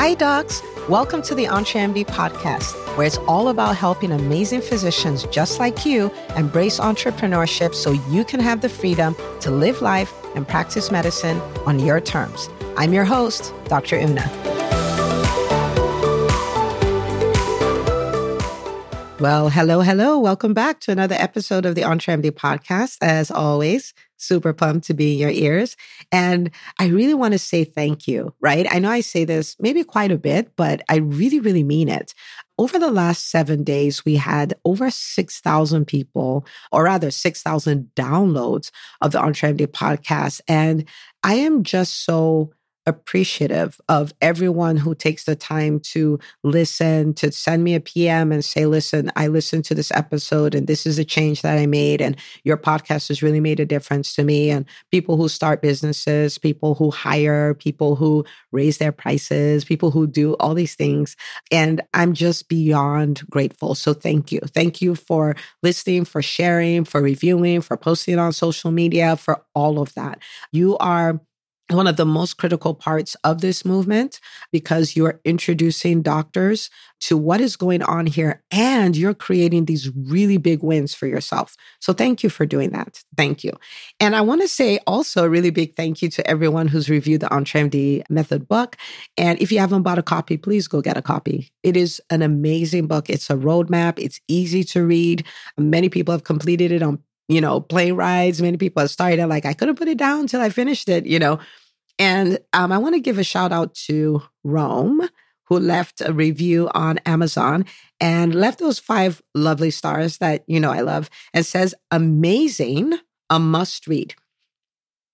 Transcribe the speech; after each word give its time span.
Hi, 0.00 0.14
docs. 0.14 0.62
Welcome 0.88 1.22
to 1.22 1.34
the 1.34 1.46
EntreMD 1.46 2.06
podcast, 2.06 2.72
where 2.96 3.04
it's 3.04 3.18
all 3.26 3.48
about 3.48 3.74
helping 3.74 4.12
amazing 4.12 4.60
physicians 4.60 5.24
just 5.24 5.58
like 5.58 5.84
you 5.84 6.12
embrace 6.36 6.78
entrepreneurship 6.78 7.74
so 7.74 7.90
you 8.08 8.24
can 8.24 8.38
have 8.38 8.60
the 8.60 8.68
freedom 8.68 9.16
to 9.40 9.50
live 9.50 9.82
life 9.82 10.14
and 10.36 10.46
practice 10.46 10.92
medicine 10.92 11.40
on 11.66 11.80
your 11.80 12.00
terms. 12.00 12.48
I'm 12.76 12.92
your 12.92 13.04
host, 13.04 13.52
Dr. 13.64 13.98
Una. 13.98 14.22
Well, 19.18 19.48
hello, 19.48 19.80
hello. 19.80 20.16
Welcome 20.16 20.54
back 20.54 20.78
to 20.82 20.92
another 20.92 21.16
episode 21.18 21.66
of 21.66 21.74
the 21.74 21.82
EntreMD 21.82 22.30
podcast. 22.30 22.98
As 23.02 23.32
always, 23.32 23.94
super 24.18 24.52
pumped 24.52 24.86
to 24.86 24.94
be 24.94 25.14
in 25.14 25.18
your 25.18 25.30
ears. 25.30 25.76
And 26.12 26.50
I 26.78 26.88
really 26.88 27.14
want 27.14 27.32
to 27.32 27.38
say 27.38 27.64
thank 27.64 28.06
you, 28.06 28.34
right? 28.40 28.66
I 28.70 28.78
know 28.78 28.90
I 28.90 29.00
say 29.00 29.24
this 29.24 29.56
maybe 29.58 29.82
quite 29.84 30.12
a 30.12 30.18
bit, 30.18 30.54
but 30.56 30.82
I 30.88 30.96
really, 30.96 31.40
really 31.40 31.64
mean 31.64 31.88
it. 31.88 32.14
Over 32.58 32.78
the 32.78 32.90
last 32.90 33.30
seven 33.30 33.62
days, 33.62 34.04
we 34.04 34.16
had 34.16 34.54
over 34.64 34.90
6,000 34.90 35.84
people, 35.86 36.44
or 36.72 36.84
rather 36.84 37.10
6,000 37.10 37.90
downloads 37.94 38.70
of 39.00 39.12
the 39.12 39.20
EntreMD 39.20 39.68
podcast. 39.68 40.40
And 40.48 40.84
I 41.22 41.34
am 41.34 41.62
just 41.62 42.04
so 42.04 42.52
appreciative 42.88 43.80
of 43.88 44.12
everyone 44.20 44.76
who 44.76 44.94
takes 44.94 45.24
the 45.24 45.36
time 45.36 45.78
to 45.80 46.18
listen, 46.42 47.14
to 47.14 47.30
send 47.30 47.62
me 47.62 47.74
a 47.74 47.80
PM 47.80 48.32
and 48.32 48.44
say, 48.44 48.66
listen, 48.66 49.12
I 49.14 49.28
listened 49.28 49.64
to 49.66 49.74
this 49.74 49.92
episode 49.92 50.54
and 50.54 50.66
this 50.66 50.86
is 50.86 50.98
a 50.98 51.04
change 51.04 51.42
that 51.42 51.58
I 51.58 51.66
made. 51.66 52.00
And 52.00 52.16
your 52.44 52.56
podcast 52.56 53.08
has 53.08 53.22
really 53.22 53.40
made 53.40 53.60
a 53.60 53.66
difference 53.66 54.14
to 54.14 54.24
me. 54.24 54.50
And 54.50 54.64
people 54.90 55.16
who 55.16 55.28
start 55.28 55.62
businesses, 55.62 56.38
people 56.38 56.74
who 56.74 56.90
hire, 56.90 57.54
people 57.54 57.94
who 57.94 58.24
raise 58.50 58.78
their 58.78 58.92
prices, 58.92 59.64
people 59.64 59.90
who 59.90 60.06
do 60.06 60.34
all 60.34 60.54
these 60.54 60.74
things. 60.74 61.14
And 61.52 61.82
I'm 61.94 62.14
just 62.14 62.48
beyond 62.48 63.22
grateful. 63.30 63.74
So 63.74 63.92
thank 63.92 64.32
you. 64.32 64.40
Thank 64.40 64.80
you 64.80 64.94
for 64.94 65.36
listening, 65.62 66.04
for 66.04 66.22
sharing, 66.22 66.84
for 66.84 67.02
reviewing, 67.02 67.60
for 67.60 67.76
posting 67.76 68.18
on 68.18 68.32
social 68.32 68.70
media, 68.70 69.16
for 69.16 69.44
all 69.54 69.78
of 69.78 69.92
that. 69.94 70.18
You 70.52 70.78
are 70.78 71.20
one 71.70 71.86
of 71.86 71.96
the 71.96 72.06
most 72.06 72.38
critical 72.38 72.74
parts 72.74 73.14
of 73.24 73.40
this 73.40 73.64
movement 73.64 74.20
because 74.52 74.96
you're 74.96 75.20
introducing 75.24 76.02
doctors 76.02 76.70
to 77.00 77.16
what 77.16 77.40
is 77.40 77.56
going 77.56 77.82
on 77.82 78.06
here 78.06 78.42
and 78.50 78.96
you're 78.96 79.14
creating 79.14 79.66
these 79.66 79.90
really 79.94 80.36
big 80.36 80.62
wins 80.62 80.94
for 80.94 81.06
yourself. 81.06 81.56
So 81.80 81.92
thank 81.92 82.22
you 82.22 82.30
for 82.30 82.46
doing 82.46 82.70
that. 82.70 83.02
Thank 83.16 83.44
you. 83.44 83.52
And 84.00 84.16
I 84.16 84.20
want 84.20 84.40
to 84.40 84.48
say 84.48 84.78
also 84.86 85.24
a 85.24 85.28
really 85.28 85.50
big 85.50 85.76
thank 85.76 86.02
you 86.02 86.08
to 86.10 86.26
everyone 86.26 86.68
who's 86.68 86.90
reviewed 86.90 87.20
the 87.20 87.28
EntreMD 87.28 88.02
Method 88.10 88.48
book. 88.48 88.76
And 89.16 89.40
if 89.40 89.52
you 89.52 89.58
haven't 89.58 89.82
bought 89.82 89.98
a 89.98 90.02
copy, 90.02 90.36
please 90.36 90.66
go 90.66 90.80
get 90.80 90.96
a 90.96 91.02
copy. 91.02 91.50
It 91.62 91.76
is 91.76 92.00
an 92.10 92.22
amazing 92.22 92.86
book. 92.86 93.08
It's 93.10 93.30
a 93.30 93.36
roadmap. 93.36 93.98
It's 93.98 94.20
easy 94.26 94.64
to 94.64 94.84
read. 94.84 95.24
Many 95.56 95.88
people 95.88 96.12
have 96.12 96.24
completed 96.24 96.72
it 96.72 96.82
on 96.82 96.98
you 97.28 97.40
know, 97.40 97.60
plane 97.60 97.94
rides. 97.94 98.40
Many 98.40 98.56
people 98.56 98.80
have 98.80 98.90
started 98.90 99.26
like, 99.26 99.44
I 99.44 99.52
couldn't 99.52 99.76
put 99.76 99.88
it 99.88 99.98
down 99.98 100.20
until 100.20 100.40
I 100.40 100.48
finished 100.50 100.88
it, 100.88 101.06
you 101.06 101.18
know. 101.18 101.38
And 101.98 102.38
um, 102.52 102.72
I 102.72 102.78
want 102.78 102.94
to 102.94 103.00
give 103.00 103.18
a 103.18 103.24
shout 103.24 103.52
out 103.52 103.74
to 103.86 104.22
Rome, 104.44 105.08
who 105.44 105.58
left 105.58 106.00
a 106.00 106.12
review 106.12 106.70
on 106.74 106.98
Amazon 106.98 107.64
and 108.00 108.34
left 108.34 108.58
those 108.58 108.78
five 108.78 109.22
lovely 109.34 109.70
stars 109.70 110.18
that, 110.18 110.44
you 110.46 110.60
know, 110.60 110.70
I 110.70 110.80
love 110.80 111.10
and 111.34 111.44
says, 111.44 111.74
amazing, 111.90 112.94
a 113.30 113.38
must 113.38 113.86
read. 113.86 114.14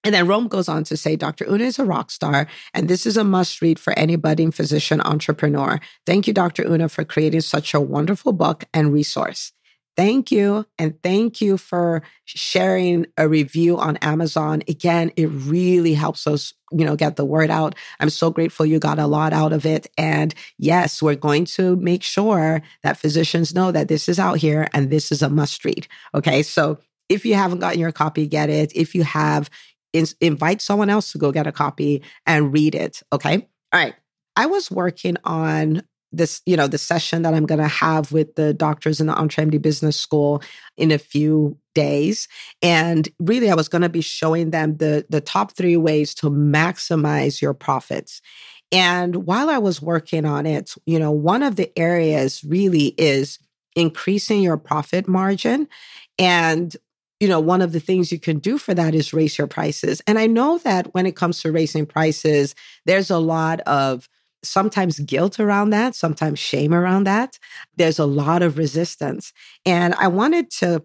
And 0.04 0.14
then 0.14 0.26
Rome 0.26 0.48
goes 0.48 0.68
on 0.68 0.84
to 0.84 0.98
say, 0.98 1.16
Dr. 1.16 1.46
Una 1.48 1.64
is 1.64 1.78
a 1.78 1.84
rock 1.84 2.10
star, 2.10 2.46
and 2.74 2.88
this 2.88 3.06
is 3.06 3.16
a 3.16 3.24
must 3.24 3.62
read 3.62 3.78
for 3.78 3.98
any 3.98 4.16
budding 4.16 4.50
physician 4.50 5.00
entrepreneur. 5.00 5.80
Thank 6.04 6.26
you, 6.26 6.34
Dr. 6.34 6.66
Una, 6.66 6.90
for 6.90 7.04
creating 7.04 7.40
such 7.40 7.72
a 7.72 7.80
wonderful 7.80 8.32
book 8.32 8.64
and 8.74 8.92
resource. 8.92 9.52
Thank 9.96 10.32
you. 10.32 10.66
And 10.76 11.00
thank 11.02 11.40
you 11.40 11.56
for 11.56 12.02
sharing 12.24 13.06
a 13.16 13.28
review 13.28 13.78
on 13.78 13.96
Amazon. 13.98 14.62
Again, 14.66 15.12
it 15.16 15.26
really 15.26 15.94
helps 15.94 16.26
us, 16.26 16.52
you 16.72 16.84
know, 16.84 16.96
get 16.96 17.14
the 17.14 17.24
word 17.24 17.48
out. 17.48 17.76
I'm 18.00 18.10
so 18.10 18.30
grateful 18.30 18.66
you 18.66 18.80
got 18.80 18.98
a 18.98 19.06
lot 19.06 19.32
out 19.32 19.52
of 19.52 19.64
it. 19.64 19.86
And 19.96 20.34
yes, 20.58 21.00
we're 21.00 21.14
going 21.14 21.44
to 21.44 21.76
make 21.76 22.02
sure 22.02 22.60
that 22.82 22.96
physicians 22.96 23.54
know 23.54 23.70
that 23.70 23.86
this 23.86 24.08
is 24.08 24.18
out 24.18 24.38
here 24.38 24.66
and 24.72 24.90
this 24.90 25.12
is 25.12 25.22
a 25.22 25.30
must 25.30 25.64
read. 25.64 25.86
Okay. 26.12 26.42
So 26.42 26.78
if 27.08 27.24
you 27.24 27.34
haven't 27.34 27.60
gotten 27.60 27.78
your 27.78 27.92
copy, 27.92 28.26
get 28.26 28.50
it. 28.50 28.72
If 28.74 28.96
you 28.96 29.04
have, 29.04 29.48
invite 30.20 30.60
someone 30.60 30.90
else 30.90 31.12
to 31.12 31.18
go 31.18 31.30
get 31.30 31.46
a 31.46 31.52
copy 31.52 32.02
and 32.26 32.52
read 32.52 32.74
it. 32.74 33.00
Okay. 33.12 33.46
All 33.72 33.80
right. 33.80 33.94
I 34.34 34.46
was 34.46 34.72
working 34.72 35.16
on 35.22 35.82
this, 36.16 36.42
you 36.46 36.56
know, 36.56 36.66
the 36.66 36.78
session 36.78 37.22
that 37.22 37.34
I'm 37.34 37.46
going 37.46 37.60
to 37.60 37.68
have 37.68 38.12
with 38.12 38.34
the 38.34 38.54
doctors 38.54 39.00
in 39.00 39.06
the 39.06 39.14
EntreMD 39.14 39.60
Business 39.60 39.96
School 39.96 40.42
in 40.76 40.90
a 40.90 40.98
few 40.98 41.58
days. 41.74 42.28
And 42.62 43.08
really, 43.18 43.50
I 43.50 43.54
was 43.54 43.68
going 43.68 43.82
to 43.82 43.88
be 43.88 44.00
showing 44.00 44.50
them 44.50 44.76
the, 44.76 45.06
the 45.08 45.20
top 45.20 45.52
three 45.52 45.76
ways 45.76 46.14
to 46.16 46.30
maximize 46.30 47.40
your 47.40 47.54
profits. 47.54 48.20
And 48.72 49.26
while 49.26 49.50
I 49.50 49.58
was 49.58 49.82
working 49.82 50.24
on 50.24 50.46
it, 50.46 50.74
you 50.86 50.98
know, 50.98 51.12
one 51.12 51.42
of 51.42 51.56
the 51.56 51.76
areas 51.78 52.42
really 52.44 52.94
is 52.98 53.38
increasing 53.76 54.42
your 54.42 54.56
profit 54.56 55.06
margin. 55.08 55.68
And 56.18 56.74
you 57.20 57.28
know, 57.28 57.40
one 57.40 57.62
of 57.62 57.72
the 57.72 57.80
things 57.80 58.12
you 58.12 58.18
can 58.18 58.38
do 58.38 58.58
for 58.58 58.74
that 58.74 58.94
is 58.94 59.14
raise 59.14 59.38
your 59.38 59.46
prices. 59.46 60.02
And 60.06 60.18
I 60.18 60.26
know 60.26 60.58
that 60.58 60.92
when 60.92 61.06
it 61.06 61.16
comes 61.16 61.40
to 61.40 61.52
raising 61.52 61.86
prices, 61.86 62.54
there's 62.84 63.10
a 63.10 63.18
lot 63.18 63.60
of 63.60 64.08
sometimes 64.44 64.98
guilt 65.00 65.40
around 65.40 65.70
that, 65.70 65.94
sometimes 65.94 66.38
shame 66.38 66.74
around 66.74 67.04
that. 67.04 67.38
There's 67.76 67.98
a 67.98 68.06
lot 68.06 68.42
of 68.42 68.58
resistance. 68.58 69.32
And 69.64 69.94
I 69.94 70.08
wanted 70.08 70.50
to 70.52 70.82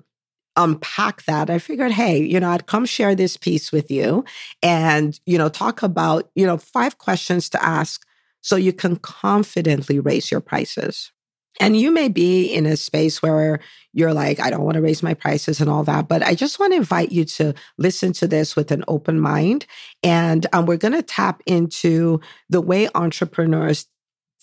unpack 0.56 1.24
that. 1.24 1.50
I 1.50 1.60
figured, 1.60 1.92
hey, 1.92 2.22
you 2.22 2.40
know, 2.40 2.50
I'd 2.50 2.68
come 2.68 2.86
share 2.86 3.16
this 3.16 3.38
piece 3.38 3.72
with 3.72 3.90
you 3.90 4.26
and, 4.62 5.20
you 5.26 5.38
know, 5.38 5.50
talk 5.50 5.84
about, 5.84 6.30
you 6.36 6.46
know, 6.46 6.58
five 6.58 6.98
questions 6.98 7.50
to 7.50 7.64
ask 7.64 8.06
so 8.42 8.56
you 8.56 8.74
can 8.74 8.96
confidently 8.98 10.00
raise 10.00 10.32
your 10.32 10.42
prices. 10.42 11.12
And 11.60 11.78
you 11.78 11.92
may 11.92 12.08
be 12.08 12.46
in 12.46 12.66
a 12.66 12.78
space 12.78 13.22
where 13.22 13.60
you're 13.94 14.14
like, 14.14 14.40
I 14.40 14.50
don't 14.50 14.64
want 14.64 14.76
to 14.76 14.82
raise 14.82 15.04
my 15.04 15.14
prices 15.14 15.60
and 15.60 15.70
all 15.70 15.84
that. 15.84 16.08
But 16.08 16.24
I 16.24 16.36
just 16.36 16.60
want 16.60 16.74
to 16.74 16.78
invite 16.78 17.12
you 17.12 17.26
to 17.26 17.54
listen 17.78 18.14
to 18.14 18.28
this 18.28 18.56
with 18.56 18.72
an 18.72 18.84
open 18.88 19.20
mind. 19.20 19.66
And 20.04 20.46
um, 20.54 20.66
we're 20.66 20.78
going 20.78 20.94
to 20.94 21.02
tap 21.02 21.42
into 21.46 22.22
the 22.50 22.62
way 22.62 22.88
entrepreneurs 22.96 23.88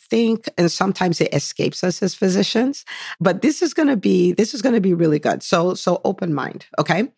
think 0.09 0.49
and 0.57 0.71
sometimes 0.71 1.21
it 1.21 1.35
escapes 1.35 1.83
us 1.83 2.03
as 2.03 2.15
physicians 2.15 2.85
but 3.21 3.43
this 3.43 3.61
is 3.61 3.75
going 3.75 3.89
to 3.89 3.97
be 3.97 4.33
this 4.33 4.55
is 4.55 4.63
going 4.63 4.75
to 4.75 4.81
be 4.81 4.95
really 4.95 5.19
good 5.19 5.43
so 5.43 5.75
so 5.75 6.01
open 6.05 6.33
mind 6.33 6.67
okay 6.79 7.09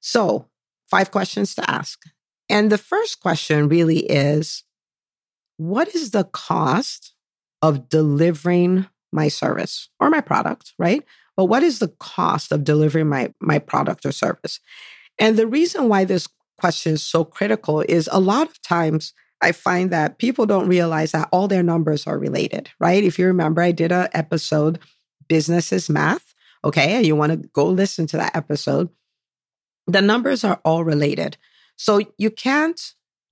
so 0.00 0.46
five 0.88 1.10
questions 1.10 1.54
to 1.54 1.70
ask 1.70 2.00
and 2.48 2.72
the 2.72 2.78
first 2.78 3.20
question 3.20 3.68
really 3.68 3.98
is 3.98 4.64
what 5.58 5.94
is 5.94 6.12
the 6.12 6.24
cost 6.24 7.14
of 7.60 7.88
delivering 7.88 8.86
my 9.12 9.28
service 9.28 9.88
or 9.98 10.10
my 10.10 10.20
product, 10.20 10.72
right? 10.78 11.04
But 11.36 11.46
what 11.46 11.62
is 11.62 11.78
the 11.78 11.88
cost 11.98 12.52
of 12.52 12.64
delivering 12.64 13.08
my, 13.08 13.32
my 13.40 13.58
product 13.58 14.04
or 14.04 14.12
service? 14.12 14.60
And 15.18 15.36
the 15.36 15.46
reason 15.46 15.88
why 15.88 16.04
this 16.04 16.28
question 16.58 16.94
is 16.94 17.02
so 17.02 17.24
critical 17.24 17.80
is 17.82 18.08
a 18.12 18.20
lot 18.20 18.48
of 18.48 18.60
times 18.62 19.12
I 19.40 19.52
find 19.52 19.90
that 19.90 20.18
people 20.18 20.44
don't 20.46 20.68
realize 20.68 21.12
that 21.12 21.28
all 21.32 21.48
their 21.48 21.62
numbers 21.62 22.06
are 22.06 22.18
related, 22.18 22.70
right? 22.78 23.02
If 23.02 23.18
you 23.18 23.26
remember, 23.26 23.62
I 23.62 23.72
did 23.72 23.90
an 23.90 24.08
episode, 24.12 24.78
Business 25.28 25.72
is 25.72 25.88
Math, 25.88 26.34
okay? 26.64 26.92
And 26.92 27.06
you 27.06 27.16
want 27.16 27.32
to 27.32 27.48
go 27.54 27.66
listen 27.66 28.06
to 28.08 28.18
that 28.18 28.36
episode. 28.36 28.90
The 29.86 30.02
numbers 30.02 30.44
are 30.44 30.60
all 30.64 30.84
related. 30.84 31.38
So 31.76 32.00
you 32.18 32.30
can't 32.30 32.78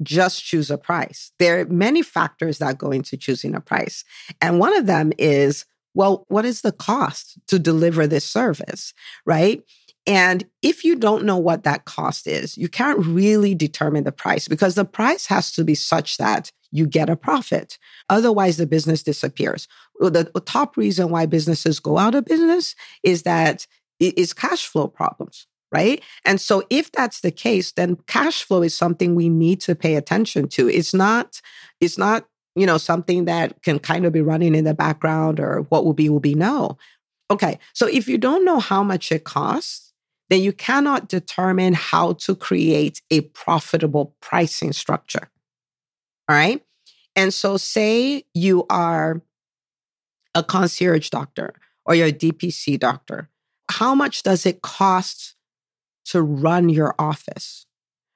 just 0.03 0.44
choose 0.44 0.70
a 0.70 0.78
price. 0.78 1.32
There 1.38 1.61
are 1.61 1.64
many 1.67 2.02
factors 2.02 2.58
that 2.58 2.78
go 2.78 2.90
into 2.90 3.17
choosing 3.17 3.55
a 3.55 3.61
price. 3.61 4.05
And 4.40 4.58
one 4.58 4.76
of 4.76 4.87
them 4.87 5.12
is, 5.19 5.64
well, 5.94 6.25
what 6.28 6.44
is 6.44 6.62
the 6.62 6.72
cost 6.72 7.38
to 7.49 7.58
deliver 7.58 8.06
this 8.06 8.25
service, 8.25 8.94
right? 9.26 9.62
And 10.06 10.46
if 10.62 10.84
you 10.84 10.94
don't 10.94 11.25
know 11.25 11.37
what 11.37 11.64
that 11.64 11.84
cost 11.84 12.26
is, 12.26 12.56
you 12.56 12.69
can't 12.69 13.05
really 13.05 13.55
determine 13.55 14.05
the 14.05 14.12
price 14.12 14.49
because 14.49 14.75
the 14.75 14.84
price 14.84 15.26
has 15.26 15.50
to 15.52 15.64
be 15.64 15.75
such 15.75 16.17
that 16.19 16.52
you 16.70 16.87
get 16.87 17.11
a 17.11 17.17
profit. 17.17 17.78
Otherwise, 18.08 18.56
the 18.56 18.67
business 18.67 19.02
disappears. 19.02 19.67
The 20.00 20.31
top 20.46 20.76
reason 20.76 21.11
why 21.11 21.26
businesses 21.26 21.81
go 21.81 21.99
out 21.99 22.14
of 22.14 22.25
business 22.25 22.76
is 23.02 23.25
that 23.25 23.67
it's 23.99 24.32
cash 24.32 24.67
flow 24.67 24.87
problems 24.87 25.47
right? 25.73 26.03
And 26.25 26.41
so 26.41 26.62
if 26.70 26.91
that's 26.93 27.20
the 27.20 27.31
case, 27.31 27.73
then 27.73 27.97
cash 28.06 28.43
flow 28.43 28.62
is 28.62 28.75
something 28.75 29.15
we 29.15 29.29
need 29.29 29.61
to 29.62 29.75
pay 29.75 29.97
attention 29.97 30.49
to. 30.49 30.69
It's 30.69 30.94
not, 30.94 31.41
it's 31.81 31.99
not, 31.99 32.26
you 32.56 32.67
know, 32.67 32.79
something 32.79 33.26
that 33.26 33.62
can 33.62 33.79
kind 33.79 34.06
of 34.06 34.12
be 34.12 34.23
running 34.23 34.55
in 34.55 34.65
the 34.65 34.75
background 34.75 35.41
or 35.41 35.67
what 35.69 35.85
will 35.85 35.93
be 35.93 36.09
will 36.09 36.20
be 36.20 36.35
no. 36.35 36.79
Okay. 37.31 37.59
So 37.75 37.87
if 37.87 38.09
you 38.09 38.19
don't 38.19 38.44
know 38.44 38.59
how 38.59 38.82
much 38.82 39.12
it 39.12 39.25
costs, 39.25 39.93
then 40.31 40.43
you 40.43 40.53
cannot 40.53 41.09
determine 41.09 41.75
how 41.75 42.15
to 42.15 42.35
create 42.35 43.00
a 43.11 43.23
profitable 43.23 44.15
pricing 44.20 44.73
structure. 44.73 45.31
All 46.29 46.37
right. 46.37 46.62
And 47.17 47.32
so, 47.32 47.56
say 47.56 48.25
you 48.35 48.65
are 48.70 49.23
a 50.35 50.43
concierge 50.44 51.09
doctor 51.09 51.55
or 51.85 51.94
you're 51.94 52.09
a 52.09 52.12
DPC 52.12 52.79
doctor, 52.79 53.29
how 53.70 53.94
much 53.94 54.23
does 54.23 54.47
it 54.47 54.62
cost 54.62 55.35
to 56.10 56.22
run 56.22 56.69
your 56.69 56.94
office? 56.99 57.66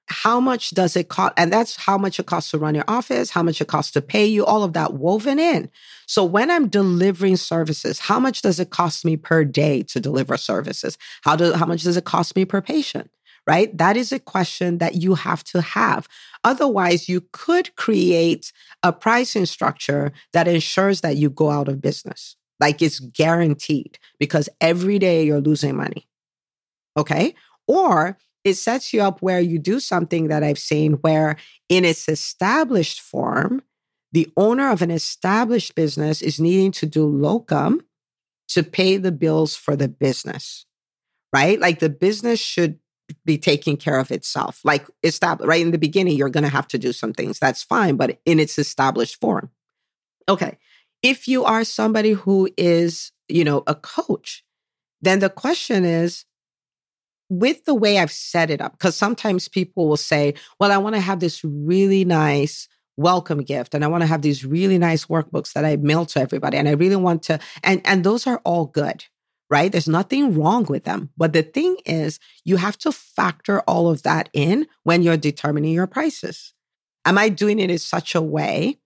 How 0.09 0.41
much 0.41 0.71
does 0.71 0.97
it 0.97 1.09
cost? 1.09 1.33
And 1.37 1.53
that's 1.53 1.77
how 1.77 1.97
much 1.97 2.21
it 2.21 2.27
costs 2.27 2.51
to 2.51 2.59
run 2.59 2.75
your 2.75 2.85
office, 2.89 3.31
how 3.31 3.43
much 3.43 3.61
it 3.61 3.69
costs 3.69 3.93
to 3.93 4.03
pay 4.03 4.27
you, 4.27 4.45
all 4.45 4.63
of 4.63 4.75
that 4.75 4.95
woven 4.95 5.39
in. 5.39 5.71
So 6.07 6.25
when 6.25 6.51
I'm 6.51 6.69
delivering 6.69 7.37
services, 7.37 7.99
how 7.99 8.21
much 8.21 8.43
does 8.43 8.61
it 8.61 8.71
cost 8.71 9.05
me 9.05 9.17
per 9.17 9.45
day 9.45 9.83
to 9.85 10.01
deliver 10.01 10.37
services? 10.37 10.99
How 11.23 11.37
do 11.37 11.53
how 11.55 11.67
much 11.67 11.83
does 11.83 11.97
it 11.97 12.05
cost 12.05 12.37
me 12.37 12.45
per 12.45 12.61
patient? 12.61 13.11
Right? 13.47 13.77
That 13.77 13.97
is 13.97 14.13
a 14.13 14.19
question 14.21 14.79
that 14.79 14.97
you 14.97 15.15
have 15.15 15.43
to 15.45 15.61
have. 15.63 16.09
Otherwise, 16.45 17.09
you 17.09 17.23
could 17.33 17.75
create 17.77 18.53
a 18.83 18.93
pricing 18.93 19.47
structure 19.47 20.13
that 20.33 20.47
ensures 20.47 21.01
that 21.01 21.17
you 21.17 21.31
go 21.31 21.51
out 21.51 21.69
of 21.69 21.81
business. 21.81 22.37
Like 22.61 22.83
it's 22.83 23.01
guaranteed 23.01 23.99
because 24.21 24.49
every 24.61 24.99
day 24.99 25.25
you're 25.25 25.41
losing 25.41 25.77
money. 25.77 26.07
Okay. 26.97 27.35
Or 27.67 28.19
it 28.45 28.55
sets 28.55 28.93
you 28.93 29.03
up 29.03 29.23
where 29.23 29.41
you 29.41 29.59
do 29.59 29.81
something 29.81 30.29
that 30.29 30.43
I've 30.43 30.59
seen 30.59 30.95
where 30.95 31.37
in 31.69 31.85
its 31.85 32.09
established 32.09 33.01
form, 33.01 33.63
the 34.13 34.31
owner 34.37 34.71
of 34.71 34.83
an 34.83 34.91
established 34.91 35.75
business 35.75 36.23
is 36.23 36.41
needing 36.41 36.73
to 36.73 36.87
do 36.87 37.07
locum 37.07 37.83
to 38.49 38.63
pay 38.63 38.97
the 38.97 39.13
bills 39.13 39.57
for 39.57 39.77
the 39.77 39.89
business, 39.89 40.67
right? 41.33 41.59
Like 41.59 41.79
the 41.79 41.89
business 41.89 42.41
should 42.41 42.79
be 43.25 43.39
taking 43.39 43.77
care 43.77 43.99
of 43.99 44.11
itself. 44.11 44.61
Like 44.65 44.87
established 45.03 45.49
right 45.49 45.63
in 45.63 45.71
the 45.71 45.79
beginning, 45.79 46.17
you're 46.17 46.29
going 46.29 46.45
to 46.45 46.51
have 46.51 46.69
to 46.69 46.79
do 46.79 46.93
some 46.93 47.13
things. 47.13 47.39
That's 47.39 47.63
fine, 47.63 47.97
but 47.97 48.21
in 48.27 48.39
its 48.39 48.59
established 48.59 49.21
form. 49.21 49.51
Okay. 50.29 50.59
If 51.03 51.27
you 51.27 51.45
are 51.45 51.65
somebody 51.65 52.13
who 52.13 52.49
is, 52.57 53.13
you 53.29 53.45
know, 53.45 53.63
a 53.67 53.75
coach, 53.75 54.45
then 55.01 55.19
the 55.19 55.31
question 55.31 55.85
is 55.85 56.25
with 57.39 57.65
the 57.65 57.75
way 57.75 57.99
I've 57.99 58.13
set 58.13 58.51
it 58.51 58.61
up, 58.61 58.73
because 58.73 58.95
sometimes 58.95 59.49
people 59.49 59.89
will 59.89 59.97
say, 59.97 60.35
well, 60.61 60.71
I 60.71 60.79
want 60.79 60.95
to 60.97 61.01
have 61.01 61.21
this 61.21 61.43
really 61.43 62.05
nice 62.05 62.69
welcome 62.99 63.43
gift 63.43 63.75
and 63.75 63.83
I 63.83 63.89
want 63.89 64.03
to 64.03 64.07
have 64.07 64.21
these 64.21 64.45
really 64.45 64.77
nice 64.77 65.07
workbooks 65.07 65.55
that 65.55 65.65
I 65.65 65.77
mail 65.77 66.05
to 66.07 66.21
everybody. 66.21 66.59
And 66.59 66.69
I 66.69 66.73
really 66.73 66.97
want 66.97 67.23
to, 67.25 67.41
and, 67.63 67.81
and 67.87 68.05
those 68.05 68.27
are 68.27 68.43
all 68.45 68.67
good, 68.67 69.07
right? 69.49 69.73
There's 69.73 69.89
nothing 69.89 70.39
wrong 70.39 70.65
with 70.65 70.85
them. 70.85 71.09
But 71.17 71.33
the 71.33 71.43
thing 71.43 71.79
is, 71.87 72.21
you 72.45 72.57
have 72.59 72.77
to 72.79 72.93
factor 72.93 73.61
all 73.61 73.89
of 73.89 74.03
that 74.03 74.29
in 74.35 74.67
when 74.83 75.03
you're 75.03 75.17
determining 75.17 75.73
your 75.73 75.87
prices. 75.87 76.53
Am 77.07 77.17
I 77.17 77.31
doing 77.31 77.59
it 77.59 77.71
in 77.71 77.79
such 77.79 78.15
a 78.15 78.21
way 78.21 78.79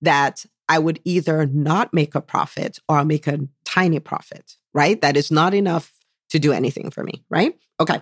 that 0.00 0.46
I 0.68 0.78
would 0.78 1.00
either 1.04 1.44
not 1.46 1.92
make 1.92 2.14
a 2.14 2.20
profit 2.20 2.78
or 2.88 3.04
make 3.04 3.26
a 3.26 3.40
tiny 3.64 3.98
profit, 3.98 4.56
right? 4.72 5.00
That 5.00 5.16
is 5.16 5.30
not 5.32 5.54
enough 5.54 5.92
to 6.30 6.38
do 6.38 6.52
anything 6.52 6.90
for 6.90 7.04
me, 7.04 7.24
right? 7.30 7.58
Okay. 7.80 8.00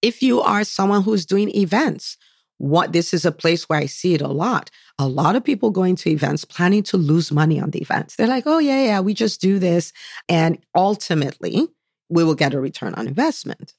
If 0.00 0.22
you 0.22 0.40
are 0.40 0.64
someone 0.64 1.02
who's 1.02 1.26
doing 1.26 1.54
events, 1.54 2.16
what 2.62 2.92
this 2.92 3.12
is 3.12 3.24
a 3.24 3.32
place 3.32 3.68
where 3.68 3.80
I 3.80 3.86
see 3.86 4.14
it 4.14 4.20
a 4.20 4.28
lot. 4.28 4.70
A 4.96 5.08
lot 5.08 5.34
of 5.34 5.42
people 5.42 5.70
going 5.70 5.96
to 5.96 6.10
events 6.10 6.44
planning 6.44 6.84
to 6.84 6.96
lose 6.96 7.32
money 7.32 7.58
on 7.58 7.70
the 7.70 7.80
events. 7.80 8.14
They're 8.14 8.28
like, 8.28 8.44
oh, 8.46 8.58
yeah, 8.58 8.84
yeah, 8.84 9.00
we 9.00 9.14
just 9.14 9.40
do 9.40 9.58
this. 9.58 9.92
And 10.28 10.58
ultimately, 10.74 11.66
we 12.08 12.22
will 12.22 12.36
get 12.36 12.54
a 12.54 12.60
return 12.60 12.94
on 12.94 13.08
investment. 13.08 13.74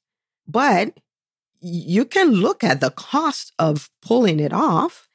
But 0.45 0.99
you 1.61 2.03
can 2.03 2.31
look 2.31 2.61
at 2.61 2.81
the 2.81 2.91
cost 2.91 3.53
of 3.57 3.89
pulling 4.01 4.41
it 4.41 4.51
off 4.51 5.07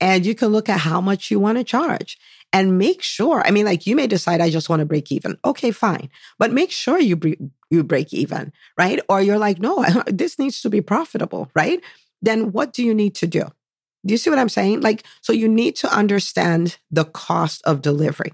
and 0.00 0.26
you 0.26 0.34
can 0.34 0.48
look 0.48 0.68
at 0.68 0.80
how 0.80 1.00
much 1.00 1.30
you 1.30 1.38
want 1.38 1.58
to 1.58 1.64
charge 1.64 2.18
and 2.52 2.78
make 2.78 3.02
sure. 3.02 3.42
I 3.46 3.50
mean, 3.50 3.64
like 3.64 3.86
you 3.86 3.96
may 3.96 4.06
decide, 4.06 4.40
I 4.40 4.50
just 4.50 4.68
want 4.68 4.80
to 4.80 4.86
break 4.86 5.10
even. 5.10 5.38
Okay, 5.44 5.70
fine. 5.70 6.10
But 6.38 6.52
make 6.52 6.70
sure 6.70 6.98
you, 6.98 7.16
bre- 7.16 7.42
you 7.70 7.82
break 7.82 8.12
even, 8.12 8.52
right? 8.78 9.00
Or 9.08 9.22
you're 9.22 9.38
like, 9.38 9.58
no, 9.58 9.84
this 10.06 10.38
needs 10.38 10.60
to 10.62 10.70
be 10.70 10.80
profitable, 10.80 11.50
right? 11.54 11.82
Then 12.20 12.52
what 12.52 12.72
do 12.72 12.84
you 12.84 12.94
need 12.94 13.14
to 13.16 13.26
do? 13.26 13.44
Do 14.04 14.12
you 14.12 14.18
see 14.18 14.30
what 14.30 14.38
I'm 14.38 14.48
saying? 14.48 14.80
Like, 14.80 15.04
so 15.20 15.32
you 15.32 15.48
need 15.48 15.76
to 15.76 15.94
understand 15.94 16.78
the 16.90 17.04
cost 17.04 17.62
of 17.64 17.82
delivery. 17.82 18.32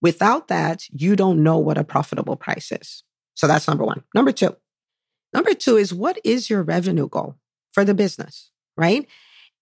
Without 0.00 0.48
that, 0.48 0.82
you 0.90 1.16
don't 1.16 1.42
know 1.42 1.58
what 1.58 1.78
a 1.78 1.84
profitable 1.84 2.36
price 2.36 2.70
is. 2.72 3.02
So 3.34 3.46
that's 3.46 3.68
number 3.68 3.84
one. 3.84 4.02
Number 4.14 4.32
two. 4.32 4.56
Number 5.32 5.54
two 5.54 5.76
is 5.76 5.94
what 5.94 6.18
is 6.24 6.50
your 6.50 6.62
revenue 6.62 7.08
goal 7.08 7.36
for 7.72 7.84
the 7.84 7.94
business, 7.94 8.50
right? 8.76 9.06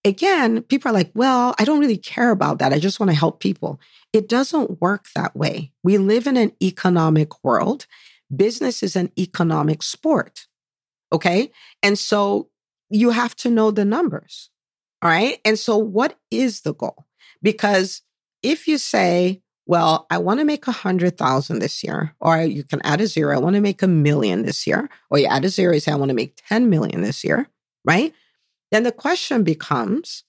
Again, 0.07 0.63
people 0.63 0.89
are 0.89 0.93
like, 0.93 1.11
well, 1.13 1.53
I 1.59 1.65
don't 1.65 1.79
really 1.79 1.97
care 1.97 2.31
about 2.31 2.59
that. 2.59 2.73
I 2.73 2.79
just 2.79 2.99
want 2.99 3.11
to 3.11 3.17
help 3.17 3.39
people. 3.39 3.79
It 4.13 4.27
doesn't 4.27 4.81
work 4.81 5.07
that 5.15 5.35
way. 5.35 5.71
We 5.83 5.97
live 5.97 6.27
in 6.27 6.37
an 6.37 6.53
economic 6.61 7.43
world. 7.43 7.85
Business 8.35 8.81
is 8.81 8.95
an 8.95 9.11
economic 9.17 9.83
sport. 9.83 10.47
Okay. 11.13 11.51
And 11.83 11.97
so 11.99 12.49
you 12.89 13.11
have 13.11 13.35
to 13.37 13.49
know 13.49 13.71
the 13.71 13.85
numbers. 13.85 14.49
All 15.01 15.09
right. 15.09 15.39
And 15.45 15.59
so 15.59 15.77
what 15.77 16.17
is 16.31 16.61
the 16.61 16.73
goal? 16.73 17.05
Because 17.41 18.01
if 18.41 18.67
you 18.67 18.77
say, 18.77 19.41
well, 19.67 20.07
I 20.09 20.17
want 20.17 20.39
to 20.39 20.45
make 20.45 20.67
a 20.67 20.71
hundred 20.71 21.17
thousand 21.17 21.59
this 21.59 21.83
year, 21.83 22.15
or 22.21 22.41
you 22.41 22.63
can 22.63 22.81
add 22.83 23.01
a 23.01 23.07
zero. 23.07 23.35
I 23.35 23.39
want 23.39 23.55
to 23.55 23.61
make 23.61 23.83
a 23.83 23.87
million 23.87 24.43
this 24.43 24.65
year, 24.65 24.89
or 25.09 25.19
you 25.19 25.27
add 25.27 25.43
a 25.43 25.49
zero, 25.49 25.73
you 25.73 25.81
say, 25.81 25.91
I 25.91 25.95
want 25.95 26.09
to 26.09 26.15
make 26.15 26.41
10 26.47 26.69
million 26.69 27.01
this 27.01 27.23
year, 27.23 27.49
right? 27.83 28.13
Then 28.71 28.83
the 28.83 28.91
question 28.91 29.43
becomes 29.43 30.23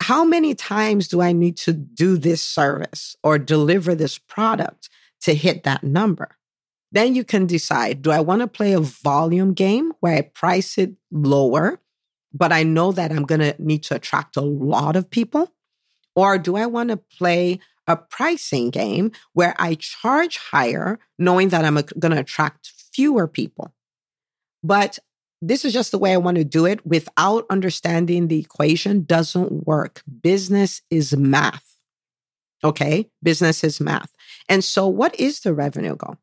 how 0.00 0.24
many 0.24 0.54
times 0.54 1.08
do 1.08 1.20
I 1.20 1.32
need 1.32 1.56
to 1.58 1.72
do 1.72 2.16
this 2.16 2.42
service 2.42 3.16
or 3.22 3.38
deliver 3.38 3.94
this 3.94 4.18
product 4.18 4.88
to 5.22 5.34
hit 5.34 5.64
that 5.64 5.82
number? 5.82 6.36
Then 6.92 7.14
you 7.14 7.24
can 7.24 7.46
decide 7.46 8.02
do 8.02 8.10
I 8.10 8.20
want 8.20 8.40
to 8.40 8.46
play 8.46 8.72
a 8.72 8.80
volume 8.80 9.52
game 9.52 9.92
where 10.00 10.14
I 10.14 10.22
price 10.22 10.78
it 10.78 10.94
lower, 11.10 11.80
but 12.32 12.52
I 12.52 12.62
know 12.62 12.92
that 12.92 13.10
I'm 13.10 13.24
going 13.24 13.40
to 13.40 13.54
need 13.58 13.82
to 13.84 13.96
attract 13.96 14.36
a 14.36 14.40
lot 14.42 14.96
of 14.96 15.10
people? 15.10 15.52
Or 16.14 16.38
do 16.38 16.56
I 16.56 16.66
want 16.66 16.90
to 16.90 16.96
play 16.96 17.60
a 17.86 17.96
pricing 17.96 18.70
game 18.70 19.12
where 19.34 19.54
I 19.58 19.74
charge 19.74 20.38
higher, 20.38 20.98
knowing 21.18 21.50
that 21.50 21.64
I'm 21.64 21.76
uh, 21.76 21.82
going 21.98 22.12
to 22.12 22.20
attract 22.20 22.72
fewer 22.92 23.28
people? 23.28 23.72
But 24.62 24.98
this 25.40 25.64
is 25.64 25.72
just 25.72 25.90
the 25.90 25.98
way 25.98 26.12
I 26.12 26.18
want 26.18 26.36
to 26.36 26.44
do 26.44 26.66
it 26.66 26.84
without 26.84 27.46
understanding 27.50 28.28
the 28.28 28.40
equation 28.40 29.04
doesn't 29.04 29.66
work. 29.66 30.02
Business 30.22 30.82
is 30.90 31.16
math. 31.16 31.76
Okay. 32.64 33.08
Business 33.22 33.62
is 33.62 33.80
math. 33.80 34.14
And 34.48 34.64
so 34.64 34.88
what 34.88 35.18
is 35.18 35.40
the 35.40 35.54
revenue 35.54 35.96
goal? 35.96 36.16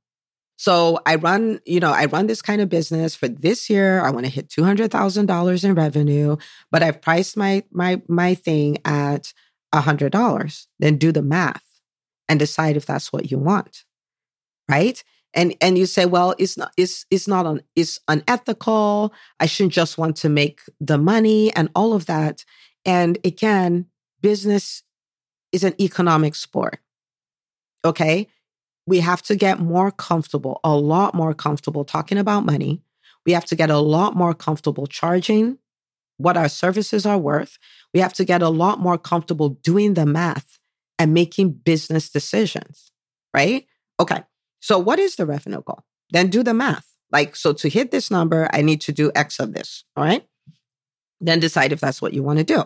So 0.57 0.99
I 1.05 1.15
run, 1.15 1.59
you 1.65 1.79
know, 1.79 1.91
I 1.91 2.05
run 2.05 2.27
this 2.27 2.41
kind 2.41 2.61
of 2.61 2.69
business 2.69 3.15
for 3.15 3.27
this 3.27 3.69
year. 3.69 4.01
I 4.01 4.09
want 4.11 4.25
to 4.25 4.31
hit 4.31 4.49
$200,000 4.49 5.63
in 5.63 5.75
revenue, 5.75 6.37
but 6.71 6.81
I've 6.81 7.01
priced 7.01 7.35
my, 7.35 7.63
my, 7.71 8.01
my 8.07 8.35
thing 8.35 8.77
at 8.85 9.33
$100. 9.73 10.67
Then 10.79 10.97
do 10.97 11.11
the 11.11 11.21
math 11.21 11.63
and 12.29 12.39
decide 12.39 12.77
if 12.77 12.85
that's 12.85 13.11
what 13.11 13.31
you 13.31 13.37
want. 13.37 13.83
Right 14.69 15.03
and 15.35 15.55
and 15.61 15.77
you 15.77 15.85
say 15.85 16.05
well 16.05 16.33
it's 16.39 16.57
not 16.57 16.71
it's 16.77 17.05
it's 17.11 17.27
not 17.27 17.45
on 17.45 17.61
it's 17.75 17.99
unethical. 18.07 19.13
I 19.39 19.45
shouldn't 19.45 19.73
just 19.73 19.97
want 19.97 20.15
to 20.17 20.29
make 20.29 20.61
the 20.79 20.97
money 20.97 21.53
and 21.53 21.69
all 21.75 21.93
of 21.93 22.05
that. 22.07 22.45
And 22.85 23.17
again 23.23 23.87
business 24.21 24.81
is 25.51 25.63
an 25.63 25.79
economic 25.79 26.35
sport 26.35 26.79
okay? 27.83 28.27
We 28.87 28.99
have 28.99 29.21
to 29.23 29.35
get 29.35 29.59
more 29.59 29.91
comfortable 29.91 30.59
a 30.63 30.75
lot 30.75 31.13
more 31.13 31.33
comfortable 31.33 31.85
talking 31.85 32.17
about 32.17 32.45
money. 32.45 32.81
We 33.25 33.33
have 33.33 33.45
to 33.45 33.55
get 33.55 33.69
a 33.69 33.79
lot 33.79 34.15
more 34.15 34.33
comfortable 34.33 34.87
charging 34.87 35.57
what 36.17 36.37
our 36.37 36.49
services 36.49 37.05
are 37.05 37.17
worth. 37.17 37.57
We 37.93 37.99
have 37.99 38.13
to 38.13 38.25
get 38.25 38.41
a 38.41 38.49
lot 38.49 38.79
more 38.79 38.97
comfortable 38.97 39.49
doing 39.49 39.95
the 39.95 40.05
math 40.05 40.59
and 40.97 41.13
making 41.13 41.51
business 41.51 42.09
decisions 42.09 42.91
right? 43.33 43.65
Okay 43.99 44.23
so, 44.65 44.79
what 44.79 44.97
is 44.97 45.15
the 45.15 45.27
revenue 45.27 45.61
goal? 45.61 45.83
Then 46.09 46.27
do 46.27 46.41
the 46.41 46.55
math. 46.55 46.87
Like, 47.11 47.35
so 47.35 47.53
to 47.53 47.69
hit 47.69 47.91
this 47.91 48.09
number, 48.09 48.49
I 48.51 48.63
need 48.63 48.81
to 48.81 48.91
do 48.91 49.11
X 49.13 49.39
of 49.39 49.53
this. 49.53 49.83
All 49.95 50.03
right. 50.03 50.27
Then 51.21 51.39
decide 51.39 51.71
if 51.71 51.79
that's 51.79 52.01
what 52.01 52.15
you 52.15 52.23
want 52.23 52.39
to 52.39 52.43
do. 52.43 52.63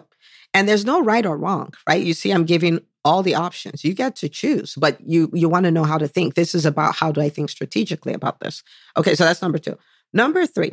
And 0.53 0.65
there's 0.65 0.85
no 0.85 1.03
right 1.03 1.25
or 1.25 1.35
wrong, 1.35 1.73
right? 1.89 2.01
You 2.01 2.13
see, 2.13 2.31
I'm 2.31 2.45
giving 2.45 2.79
all 3.03 3.21
the 3.21 3.35
options. 3.35 3.83
You 3.83 3.93
get 3.93 4.15
to 4.15 4.29
choose, 4.29 4.75
but 4.75 5.01
you 5.01 5.29
you 5.33 5.49
want 5.49 5.65
to 5.65 5.71
know 5.71 5.83
how 5.83 5.97
to 5.97 6.07
think. 6.07 6.35
This 6.35 6.55
is 6.55 6.65
about 6.65 6.95
how 6.95 7.11
do 7.11 7.19
I 7.19 7.27
think 7.27 7.49
strategically 7.49 8.13
about 8.13 8.39
this. 8.39 8.63
Okay, 8.95 9.13
so 9.13 9.25
that's 9.25 9.41
number 9.41 9.57
two. 9.57 9.77
Number 10.13 10.45
three. 10.45 10.71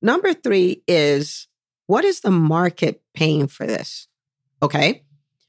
Number 0.00 0.32
three 0.32 0.82
is 0.88 1.48
what 1.86 2.06
is 2.06 2.20
the 2.20 2.30
market 2.30 3.02
paying 3.12 3.46
for 3.46 3.66
this? 3.66 4.08
Okay. 4.62 5.04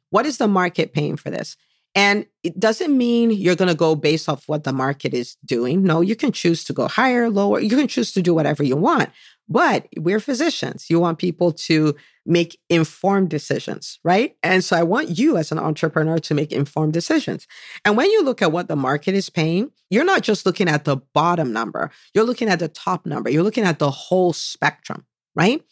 What 0.09 0.25
is 0.25 0.37
the 0.37 0.49
market 0.49 0.91
paying 0.91 1.15
for 1.15 1.29
this? 1.29 1.55
And 1.95 2.25
it 2.43 2.59
doesn't 2.59 2.95
mean 2.95 3.31
you're 3.31 3.55
going 3.55 3.69
to 3.69 3.75
go 3.75 3.95
based 3.95 4.27
off 4.27 4.49
what 4.49 4.65
the 4.65 4.73
market 4.73 5.13
is 5.13 5.37
doing. 5.45 5.81
No, 5.83 6.01
you 6.01 6.15
can 6.15 6.33
choose 6.33 6.65
to 6.65 6.73
go 6.73 6.89
higher, 6.89 7.29
lower. 7.29 7.61
You 7.61 7.69
can 7.69 7.87
choose 7.87 8.11
to 8.13 8.21
do 8.21 8.33
whatever 8.33 8.63
you 8.63 8.75
want. 8.75 9.09
But 9.47 9.87
we're 9.95 10.19
physicians. 10.19 10.89
You 10.89 10.99
want 10.99 11.19
people 11.19 11.53
to 11.53 11.95
make 12.25 12.59
informed 12.69 13.29
decisions, 13.29 13.99
right? 14.03 14.35
And 14.43 14.63
so 14.63 14.75
I 14.75 14.83
want 14.83 15.17
you 15.17 15.37
as 15.37 15.51
an 15.51 15.59
entrepreneur 15.59 16.17
to 16.19 16.33
make 16.33 16.51
informed 16.51 16.93
decisions. 16.93 17.47
And 17.85 17.95
when 17.95 18.09
you 18.09 18.23
look 18.23 18.41
at 18.41 18.51
what 18.51 18.67
the 18.67 18.75
market 18.75 19.13
is 19.13 19.29
paying, 19.29 19.71
you're 19.89 20.03
not 20.03 20.23
just 20.23 20.45
looking 20.45 20.67
at 20.67 20.83
the 20.83 20.97
bottom 21.13 21.53
number, 21.53 21.91
you're 22.13 22.23
looking 22.23 22.49
at 22.49 22.59
the 22.59 22.67
top 22.67 23.05
number, 23.05 23.29
you're 23.29 23.43
looking 23.43 23.63
at 23.63 23.79
the 23.79 23.91
whole 23.91 24.33
spectrum, 24.33 25.05
right? 25.35 25.63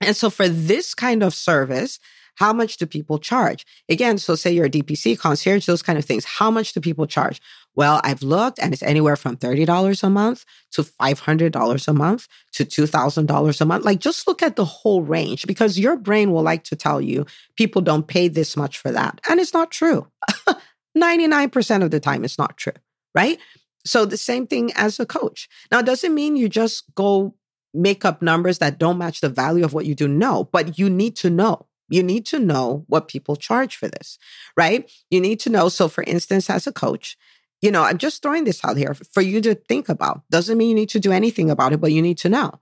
And 0.00 0.16
so 0.16 0.28
for 0.28 0.48
this 0.48 0.94
kind 0.94 1.22
of 1.22 1.32
service, 1.32 2.00
how 2.36 2.52
much 2.52 2.76
do 2.76 2.86
people 2.86 3.18
charge? 3.18 3.66
Again, 3.88 4.18
so 4.18 4.34
say 4.34 4.50
you're 4.52 4.66
a 4.66 4.70
DPC, 4.70 5.18
concierge, 5.18 5.66
those 5.66 5.82
kind 5.82 5.98
of 5.98 6.04
things. 6.04 6.24
How 6.24 6.50
much 6.50 6.72
do 6.72 6.80
people 6.80 7.06
charge? 7.06 7.40
Well, 7.76 8.00
I've 8.02 8.22
looked 8.22 8.58
and 8.58 8.72
it's 8.72 8.82
anywhere 8.82 9.16
from 9.16 9.36
$30 9.36 10.02
a 10.02 10.10
month 10.10 10.44
to 10.72 10.82
$500 10.82 11.88
a 11.88 11.92
month 11.92 12.28
to 12.52 12.64
$2,000 12.64 13.60
a 13.60 13.64
month. 13.64 13.84
Like 13.84 14.00
just 14.00 14.26
look 14.26 14.42
at 14.42 14.56
the 14.56 14.64
whole 14.64 15.02
range 15.02 15.46
because 15.46 15.78
your 15.78 15.96
brain 15.96 16.32
will 16.32 16.42
like 16.42 16.64
to 16.64 16.76
tell 16.76 17.00
you 17.00 17.26
people 17.56 17.82
don't 17.82 18.06
pay 18.06 18.28
this 18.28 18.56
much 18.56 18.78
for 18.78 18.90
that. 18.90 19.20
And 19.28 19.38
it's 19.38 19.54
not 19.54 19.70
true. 19.70 20.06
99% 20.98 21.82
of 21.84 21.90
the 21.90 22.00
time, 22.00 22.24
it's 22.24 22.38
not 22.38 22.56
true, 22.56 22.72
right? 23.14 23.38
So 23.84 24.04
the 24.04 24.16
same 24.16 24.46
thing 24.46 24.72
as 24.74 24.98
a 24.98 25.06
coach. 25.06 25.48
Now, 25.70 25.82
doesn't 25.82 26.14
mean 26.14 26.36
you 26.36 26.48
just 26.48 26.84
go 26.94 27.34
make 27.72 28.04
up 28.04 28.20
numbers 28.20 28.58
that 28.58 28.78
don't 28.78 28.98
match 28.98 29.20
the 29.20 29.28
value 29.28 29.64
of 29.64 29.72
what 29.72 29.86
you 29.86 29.94
do. 29.94 30.08
No, 30.08 30.44
but 30.44 30.78
you 30.78 30.90
need 30.90 31.16
to 31.16 31.30
know. 31.30 31.66
You 31.90 32.02
need 32.02 32.24
to 32.26 32.38
know 32.38 32.84
what 32.86 33.08
people 33.08 33.36
charge 33.36 33.76
for 33.76 33.88
this, 33.88 34.18
right? 34.56 34.90
You 35.10 35.20
need 35.20 35.40
to 35.40 35.50
know. 35.50 35.68
So, 35.68 35.88
for 35.88 36.04
instance, 36.04 36.48
as 36.48 36.66
a 36.66 36.72
coach, 36.72 37.18
you 37.60 37.70
know, 37.70 37.82
I'm 37.82 37.98
just 37.98 38.22
throwing 38.22 38.44
this 38.44 38.64
out 38.64 38.76
here 38.76 38.94
for 38.94 39.20
you 39.20 39.40
to 39.42 39.54
think 39.54 39.88
about. 39.88 40.22
Doesn't 40.30 40.56
mean 40.56 40.70
you 40.70 40.74
need 40.74 40.88
to 40.90 41.00
do 41.00 41.12
anything 41.12 41.50
about 41.50 41.72
it, 41.72 41.80
but 41.80 41.92
you 41.92 42.00
need 42.00 42.18
to 42.18 42.28
know. 42.28 42.52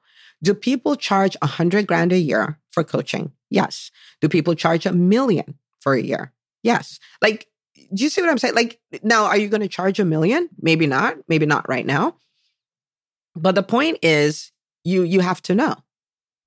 Do 0.43 0.55
people 0.55 0.97
charge 0.97 1.37
a 1.43 1.47
hundred 1.47 1.87
grand 1.87 2.13
a 2.13 2.19
year 2.19 2.59
for 2.71 2.83
coaching? 2.83 3.33
Yes. 3.51 3.91
Do 4.21 4.29
people 4.29 4.55
charge 4.55 4.87
a 4.87 4.93
million 4.93 5.59
for 5.81 5.95
a 5.95 6.03
year? 6.03 6.33
Yes. 6.63 6.99
Like, 7.23 7.47
do 7.75 8.03
you 8.03 8.09
see 8.09 8.21
what 8.21 8.31
I'm 8.31 8.39
saying? 8.39 8.55
Like, 8.55 8.81
now, 9.03 9.27
are 9.27 9.37
you 9.37 9.49
going 9.49 9.61
to 9.61 9.69
charge 9.69 10.01
a 10.01 10.05
million? 10.05 10.49
Maybe 10.61 10.87
not. 10.87 11.17
Maybe 11.29 11.47
not 11.47 11.69
right 11.69 11.87
now. 11.87 12.17
But 13.35 13.55
the 13.55 13.63
point 13.63 13.99
is, 14.03 14.53
you 14.85 15.03
you 15.03 15.21
have 15.21 15.43
to 15.43 15.55
know. 15.55 15.77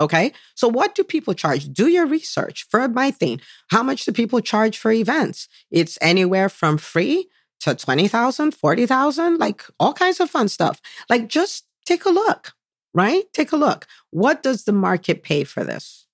Okay. 0.01 0.33
So 0.55 0.67
what 0.67 0.95
do 0.95 1.03
people 1.03 1.35
charge? 1.35 1.71
Do 1.71 1.87
your 1.87 2.07
research 2.07 2.65
for 2.69 2.87
my 2.89 3.11
thing. 3.11 3.39
How 3.69 3.83
much 3.83 4.03
do 4.03 4.11
people 4.11 4.41
charge 4.41 4.77
for 4.77 4.91
events? 4.91 5.47
It's 5.69 5.97
anywhere 6.01 6.49
from 6.49 6.79
free 6.79 7.29
to 7.61 7.75
20,000, 7.75 8.51
40,000, 8.51 9.37
like 9.37 9.63
all 9.79 9.93
kinds 9.93 10.19
of 10.19 10.29
fun 10.29 10.47
stuff. 10.47 10.81
Like 11.07 11.27
just 11.27 11.65
take 11.85 12.05
a 12.05 12.09
look, 12.09 12.53
right? 12.95 13.31
Take 13.31 13.51
a 13.51 13.57
look. 13.57 13.85
What 14.09 14.41
does 14.41 14.63
the 14.63 14.73
market 14.73 15.21
pay 15.21 15.43
for 15.43 15.63
this? 15.63 16.07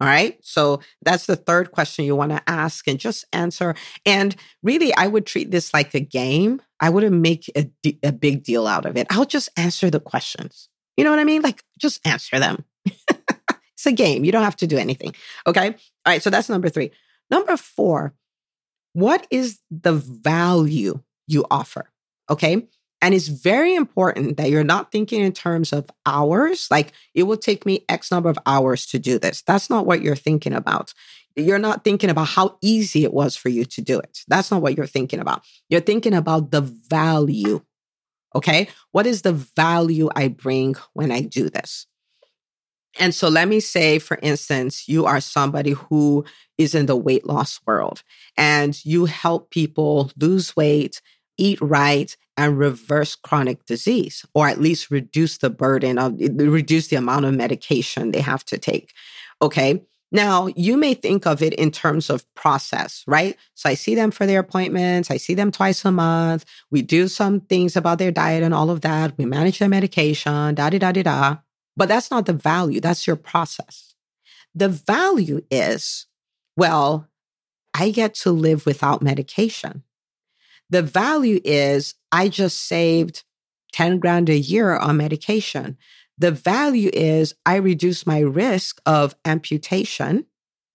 All 0.00 0.08
right. 0.08 0.36
So 0.42 0.80
that's 1.02 1.26
the 1.26 1.36
third 1.36 1.72
question 1.72 2.04
you 2.04 2.16
want 2.16 2.32
to 2.32 2.42
ask 2.48 2.86
and 2.88 2.98
just 2.98 3.24
answer. 3.32 3.74
And 4.06 4.34
really, 4.62 4.94
I 4.94 5.06
would 5.08 5.26
treat 5.26 5.50
this 5.50 5.72
like 5.74 5.94
a 5.94 6.00
game. 6.00 6.62
I 6.80 6.90
wouldn't 6.90 7.20
make 7.20 7.50
a, 7.56 7.70
a 8.02 8.12
big 8.12 8.44
deal 8.44 8.66
out 8.66 8.86
of 8.86 8.96
it. 8.96 9.06
I'll 9.10 9.24
just 9.24 9.48
answer 9.56 9.90
the 9.90 10.00
questions. 10.00 10.68
You 10.96 11.04
know 11.04 11.10
what 11.10 11.20
I 11.20 11.24
mean? 11.24 11.42
Like 11.42 11.64
just 11.78 12.04
answer 12.06 12.38
them. 12.38 12.64
it's 13.82 13.92
a 13.92 13.92
game. 13.92 14.24
You 14.24 14.30
don't 14.30 14.44
have 14.44 14.56
to 14.56 14.66
do 14.66 14.78
anything. 14.78 15.14
Okay. 15.46 15.68
All 15.68 15.74
right. 16.06 16.22
So 16.22 16.30
that's 16.30 16.48
number 16.48 16.68
three. 16.68 16.92
Number 17.30 17.56
four, 17.56 18.14
what 18.92 19.26
is 19.30 19.58
the 19.70 19.92
value 19.92 21.00
you 21.26 21.44
offer? 21.50 21.90
Okay. 22.30 22.68
And 23.00 23.14
it's 23.14 23.26
very 23.26 23.74
important 23.74 24.36
that 24.36 24.50
you're 24.50 24.62
not 24.62 24.92
thinking 24.92 25.22
in 25.22 25.32
terms 25.32 25.72
of 25.72 25.90
hours, 26.06 26.68
like 26.70 26.92
it 27.14 27.24
will 27.24 27.36
take 27.36 27.66
me 27.66 27.84
X 27.88 28.12
number 28.12 28.30
of 28.30 28.38
hours 28.46 28.86
to 28.86 29.00
do 29.00 29.18
this. 29.18 29.42
That's 29.42 29.68
not 29.68 29.86
what 29.86 30.02
you're 30.02 30.14
thinking 30.14 30.52
about. 30.52 30.94
You're 31.34 31.58
not 31.58 31.82
thinking 31.82 32.10
about 32.10 32.28
how 32.28 32.58
easy 32.60 33.02
it 33.02 33.12
was 33.12 33.34
for 33.34 33.48
you 33.48 33.64
to 33.64 33.80
do 33.80 33.98
it. 33.98 34.20
That's 34.28 34.52
not 34.52 34.62
what 34.62 34.76
you're 34.76 34.86
thinking 34.86 35.18
about. 35.18 35.42
You're 35.68 35.80
thinking 35.80 36.14
about 36.14 36.52
the 36.52 36.60
value 36.60 37.62
Okay. 38.34 38.68
What 38.92 39.06
is 39.06 39.22
the 39.22 39.32
value 39.32 40.08
I 40.14 40.28
bring 40.28 40.76
when 40.94 41.10
I 41.10 41.20
do 41.20 41.50
this? 41.50 41.86
And 42.98 43.14
so 43.14 43.28
let 43.28 43.48
me 43.48 43.60
say, 43.60 43.98
for 43.98 44.18
instance, 44.22 44.88
you 44.88 45.06
are 45.06 45.20
somebody 45.20 45.70
who 45.72 46.24
is 46.58 46.74
in 46.74 46.86
the 46.86 46.96
weight 46.96 47.26
loss 47.26 47.60
world 47.66 48.02
and 48.36 48.84
you 48.84 49.06
help 49.06 49.50
people 49.50 50.10
lose 50.16 50.54
weight, 50.56 51.00
eat 51.38 51.60
right, 51.60 52.14
and 52.36 52.58
reverse 52.58 53.14
chronic 53.14 53.64
disease, 53.66 54.24
or 54.34 54.48
at 54.48 54.60
least 54.60 54.90
reduce 54.90 55.38
the 55.38 55.50
burden 55.50 55.98
of, 55.98 56.20
eh, 56.20 56.28
reduce 56.36 56.88
the 56.88 56.96
amount 56.96 57.24
of 57.24 57.34
medication 57.34 58.10
they 58.10 58.20
have 58.20 58.44
to 58.44 58.58
take. 58.58 58.92
Okay. 59.40 59.82
Now, 60.14 60.48
you 60.56 60.76
may 60.76 60.92
think 60.92 61.26
of 61.26 61.42
it 61.42 61.54
in 61.54 61.70
terms 61.70 62.10
of 62.10 62.26
process, 62.34 63.02
right? 63.06 63.34
So 63.54 63.70
I 63.70 63.74
see 63.74 63.94
them 63.94 64.10
for 64.10 64.26
their 64.26 64.40
appointments. 64.40 65.10
I 65.10 65.16
see 65.16 65.32
them 65.32 65.50
twice 65.50 65.86
a 65.86 65.90
month. 65.90 66.44
We 66.70 66.82
do 66.82 67.08
some 67.08 67.40
things 67.40 67.76
about 67.76 67.98
their 67.98 68.10
diet 68.10 68.42
and 68.42 68.52
all 68.52 68.68
of 68.68 68.82
that. 68.82 69.16
We 69.16 69.24
manage 69.24 69.58
their 69.58 69.70
medication, 69.70 70.54
da 70.54 70.68
da 70.68 70.78
da 70.78 70.92
da 70.92 71.02
da. 71.02 71.36
But 71.76 71.88
that's 71.88 72.10
not 72.10 72.26
the 72.26 72.32
value. 72.32 72.80
That's 72.80 73.06
your 73.06 73.16
process. 73.16 73.94
The 74.54 74.68
value 74.68 75.42
is, 75.50 76.06
well, 76.56 77.08
I 77.74 77.90
get 77.90 78.14
to 78.16 78.30
live 78.30 78.66
without 78.66 79.02
medication. 79.02 79.82
The 80.68 80.82
value 80.82 81.40
is 81.44 81.94
I 82.10 82.28
just 82.28 82.66
saved 82.66 83.24
10 83.72 83.98
grand 83.98 84.28
a 84.28 84.38
year 84.38 84.76
on 84.76 84.98
medication. 84.98 85.76
The 86.18 86.30
value 86.30 86.90
is 86.92 87.34
I 87.46 87.56
reduce 87.56 88.06
my 88.06 88.20
risk 88.20 88.80
of 88.86 89.14
amputation, 89.24 90.26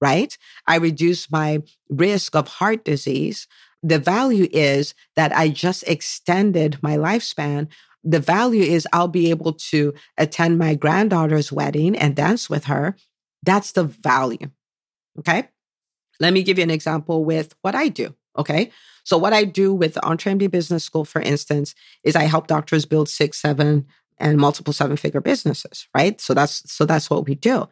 right? 0.01 0.37
I 0.67 0.77
reduce 0.77 1.31
my 1.31 1.61
risk 1.89 2.35
of 2.35 2.47
heart 2.47 2.83
disease. 2.83 3.47
The 3.83 3.99
value 3.99 4.47
is 4.51 4.95
that 5.15 5.31
I 5.35 5.49
just 5.49 5.83
extended 5.83 6.79
my 6.81 6.97
lifespan. 6.97 7.67
The 8.03 8.19
value 8.19 8.63
is 8.63 8.87
I'll 8.93 9.07
be 9.07 9.29
able 9.29 9.53
to 9.53 9.93
attend 10.17 10.57
my 10.57 10.75
granddaughter's 10.75 11.51
wedding 11.51 11.95
and 11.95 12.15
dance 12.15 12.49
with 12.49 12.65
her. 12.65 12.95
That's 13.43 13.71
the 13.71 13.83
value. 13.83 14.49
Okay. 15.19 15.47
Let 16.19 16.33
me 16.33 16.43
give 16.43 16.57
you 16.57 16.63
an 16.63 16.71
example 16.71 17.25
with 17.25 17.55
what 17.61 17.75
I 17.75 17.89
do. 17.89 18.15
Okay. 18.37 18.71
So, 19.03 19.17
what 19.17 19.33
I 19.33 19.45
do 19.45 19.73
with 19.73 19.93
the 19.93 20.01
EntreMD 20.01 20.51
Business 20.51 20.83
School, 20.83 21.05
for 21.05 21.21
instance, 21.21 21.73
is 22.03 22.15
I 22.15 22.23
help 22.23 22.47
doctors 22.47 22.85
build 22.85 23.09
six, 23.09 23.39
seven, 23.39 23.85
and 24.19 24.37
multiple 24.37 24.73
seven 24.73 24.97
figure 24.97 25.21
businesses, 25.21 25.87
right? 25.95 26.19
So 26.19 26.33
that's 26.33 26.69
so 26.71 26.85
that's 26.85 27.09
what 27.09 27.27
we 27.27 27.35
do. 27.35 27.67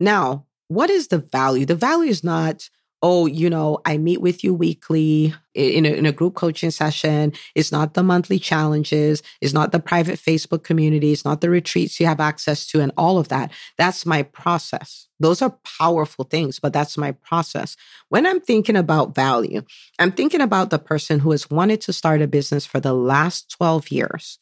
Now, 0.00 0.46
what 0.68 0.90
is 0.90 1.08
the 1.08 1.18
value? 1.18 1.66
The 1.66 1.74
value 1.74 2.10
is 2.10 2.24
not 2.24 2.68
oh, 3.02 3.26
you 3.26 3.50
know, 3.50 3.80
I 3.84 3.98
meet 3.98 4.20
with 4.20 4.44
you 4.44 4.54
weekly 4.54 5.34
in 5.54 5.84
a, 5.84 5.88
in 5.88 6.06
a 6.06 6.12
group 6.12 6.34
coaching 6.34 6.70
session. 6.70 7.32
It's 7.54 7.72
not 7.72 7.94
the 7.94 8.02
monthly 8.02 8.38
challenges. 8.38 9.22
It's 9.40 9.52
not 9.52 9.72
the 9.72 9.80
private 9.80 10.20
Facebook 10.20 10.62
community. 10.62 11.12
It's 11.12 11.24
not 11.24 11.40
the 11.40 11.50
retreats 11.50 11.98
you 11.98 12.06
have 12.06 12.20
access 12.20 12.64
to 12.68 12.80
and 12.80 12.92
all 12.96 13.18
of 13.18 13.28
that. 13.28 13.50
That's 13.76 14.06
my 14.06 14.22
process. 14.22 15.08
Those 15.18 15.42
are 15.42 15.58
powerful 15.78 16.24
things, 16.24 16.60
but 16.60 16.72
that's 16.72 16.96
my 16.96 17.12
process. 17.12 17.76
When 18.08 18.26
I'm 18.26 18.40
thinking 18.40 18.76
about 18.76 19.14
value, 19.14 19.62
I'm 19.98 20.12
thinking 20.12 20.40
about 20.40 20.70
the 20.70 20.78
person 20.78 21.18
who 21.18 21.32
has 21.32 21.50
wanted 21.50 21.80
to 21.82 21.92
start 21.92 22.22
a 22.22 22.28
business 22.28 22.64
for 22.64 22.78
the 22.78 22.94
last 22.94 23.50
12 23.50 23.90
years 23.90 24.38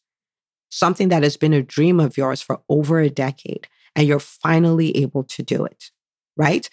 something 0.70 1.08
that 1.08 1.22
has 1.22 1.36
been 1.36 1.52
a 1.52 1.62
dream 1.62 2.00
of 2.00 2.16
yours 2.16 2.40
for 2.40 2.60
over 2.68 3.00
a 3.00 3.10
decade, 3.10 3.66
and 3.94 4.06
you're 4.06 4.20
finally 4.20 4.96
able 4.96 5.24
to 5.24 5.42
do 5.42 5.64
it, 5.64 5.90
right? 6.36 6.70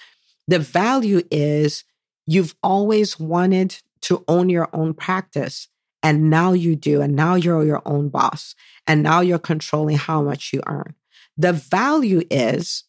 The 0.48 0.60
value 0.60 1.22
is 1.30 1.84
you've 2.26 2.56
always 2.64 3.20
wanted 3.20 3.78
to 4.02 4.24
own 4.28 4.50
your 4.50 4.70
own 4.74 4.94
practice. 4.94 5.68
And 6.04 6.30
now 6.30 6.54
you 6.54 6.76
do. 6.76 7.02
And 7.02 7.16
now 7.16 7.36
you're 7.36 7.66
your 7.66 7.82
own 7.86 8.10
boss. 8.10 8.56
And 8.86 9.04
now 9.04 9.22
you're 9.22 9.40
controlling 9.40 9.98
how 9.98 10.22
much 10.22 10.54
you 10.54 10.62
earn. 10.68 10.96
The 11.38 11.54
value 11.54 12.22
is 12.30 12.84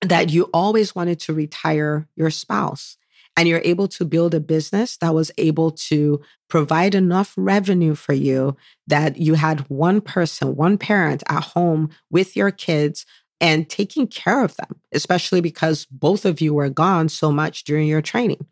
that 0.00 0.30
you 0.30 0.44
always 0.54 0.94
wanted 0.94 1.20
to 1.20 1.32
retire 1.32 2.08
your 2.16 2.30
spouse 2.30 2.96
and 3.36 3.48
you're 3.48 3.62
able 3.64 3.86
to 3.86 4.04
build 4.04 4.34
a 4.34 4.40
business 4.40 4.96
that 4.96 5.14
was 5.14 5.30
able 5.38 5.70
to 5.70 6.20
provide 6.48 6.94
enough 6.94 7.34
revenue 7.36 7.94
for 7.94 8.12
you 8.12 8.56
that 8.86 9.16
you 9.16 9.34
had 9.34 9.60
one 9.68 10.00
person, 10.00 10.56
one 10.56 10.76
parent 10.76 11.22
at 11.28 11.44
home 11.44 11.90
with 12.10 12.36
your 12.36 12.50
kids 12.50 13.06
and 13.40 13.68
taking 13.68 14.06
care 14.06 14.44
of 14.44 14.56
them, 14.56 14.80
especially 14.92 15.40
because 15.40 15.86
both 15.90 16.24
of 16.24 16.40
you 16.40 16.54
were 16.54 16.68
gone 16.68 17.08
so 17.08 17.30
much 17.30 17.64
during 17.64 17.86
your 17.86 18.02
training. 18.02 18.46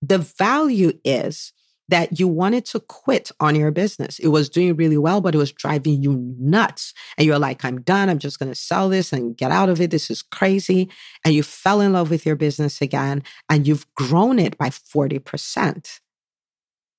The 0.00 0.18
value 0.18 0.92
is 1.04 1.52
that 1.88 2.20
you 2.20 2.28
wanted 2.28 2.66
to 2.66 2.80
quit 2.80 3.30
on 3.40 3.56
your 3.56 3.70
business. 3.70 4.18
It 4.18 4.28
was 4.28 4.48
doing 4.48 4.76
really 4.76 4.98
well, 4.98 5.20
but 5.20 5.34
it 5.34 5.38
was 5.38 5.52
driving 5.52 6.02
you 6.02 6.34
nuts. 6.38 6.92
And 7.16 7.26
you're 7.26 7.38
like, 7.38 7.64
I'm 7.64 7.80
done. 7.80 8.10
I'm 8.10 8.18
just 8.18 8.38
going 8.38 8.50
to 8.50 8.54
sell 8.54 8.88
this 8.88 9.12
and 9.12 9.36
get 9.36 9.50
out 9.50 9.70
of 9.70 9.80
it. 9.80 9.90
This 9.90 10.10
is 10.10 10.22
crazy. 10.22 10.90
And 11.24 11.34
you 11.34 11.42
fell 11.42 11.80
in 11.80 11.94
love 11.94 12.10
with 12.10 12.26
your 12.26 12.36
business 12.36 12.82
again 12.82 13.22
and 13.48 13.66
you've 13.66 13.86
grown 13.94 14.38
it 14.38 14.58
by 14.58 14.68
40%. 14.68 16.00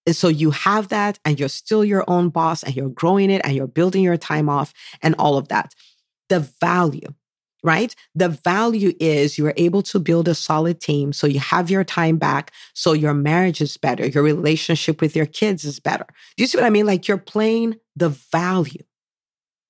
And 0.07 0.15
so 0.15 0.27
you 0.27 0.49
have 0.49 0.87
that 0.87 1.19
and 1.23 1.39
you're 1.39 1.49
still 1.49 1.85
your 1.85 2.03
own 2.07 2.29
boss 2.29 2.63
and 2.63 2.75
you're 2.75 2.89
growing 2.89 3.29
it 3.29 3.41
and 3.43 3.55
you're 3.55 3.67
building 3.67 4.01
your 4.01 4.17
time 4.17 4.49
off 4.49 4.73
and 5.03 5.13
all 5.19 5.37
of 5.37 5.49
that. 5.49 5.75
The 6.29 6.39
value. 6.39 7.13
Right? 7.63 7.95
The 8.15 8.29
value 8.29 8.93
is 8.99 9.37
you 9.37 9.45
are 9.47 9.53
able 9.57 9.81
to 9.83 9.99
build 9.99 10.27
a 10.27 10.35
solid 10.35 10.79
team. 10.79 11.13
So 11.13 11.27
you 11.27 11.39
have 11.39 11.69
your 11.69 11.83
time 11.83 12.17
back. 12.17 12.51
So 12.73 12.93
your 12.93 13.13
marriage 13.13 13.61
is 13.61 13.77
better. 13.77 14.07
Your 14.07 14.23
relationship 14.23 15.01
with 15.01 15.15
your 15.15 15.25
kids 15.25 15.65
is 15.65 15.79
better. 15.79 16.05
Do 16.37 16.43
you 16.43 16.47
see 16.47 16.57
what 16.57 16.65
I 16.65 16.69
mean? 16.69 16.85
Like 16.85 17.07
you're 17.07 17.17
playing 17.17 17.75
the 17.95 18.09
value. 18.09 18.83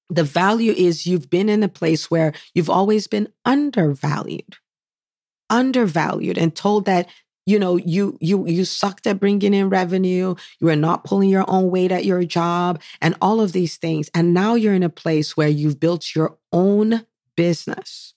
The 0.10 0.24
value 0.24 0.74
is 0.76 1.06
you've 1.06 1.30
been 1.30 1.50
in 1.50 1.64
a 1.64 1.70
place 1.70 2.10
where 2.10 2.34
you've 2.54 2.70
always 2.70 3.08
been 3.08 3.28
undervalued, 3.46 4.58
undervalued 5.50 6.38
and 6.38 6.56
told 6.56 6.86
that 6.86 7.08
you 7.46 7.58
know 7.58 7.78
you 7.78 8.18
you 8.20 8.46
you 8.48 8.66
sucked 8.66 9.08
at 9.08 9.20
bringing 9.20 9.54
in 9.54 9.70
revenue 9.70 10.36
you 10.60 10.68
were 10.68 10.76
not 10.76 11.04
pulling 11.04 11.30
your 11.30 11.46
own 11.48 11.72
weight 11.72 11.92
at 11.92 12.06
your 12.06 12.24
job 12.24 12.80
and 13.02 13.16
all 13.22 13.42
of 13.42 13.54
these 13.54 13.78
things 13.78 14.10
and 14.14 14.34
now 14.34 14.54
you're 14.54 14.74
in 14.74 14.84
a 14.84 14.90
place 14.90 15.36
where 15.36 15.48
you've 15.48 15.80
built 15.80 16.14
your 16.14 16.38
own 16.52 17.06
business 17.40 18.14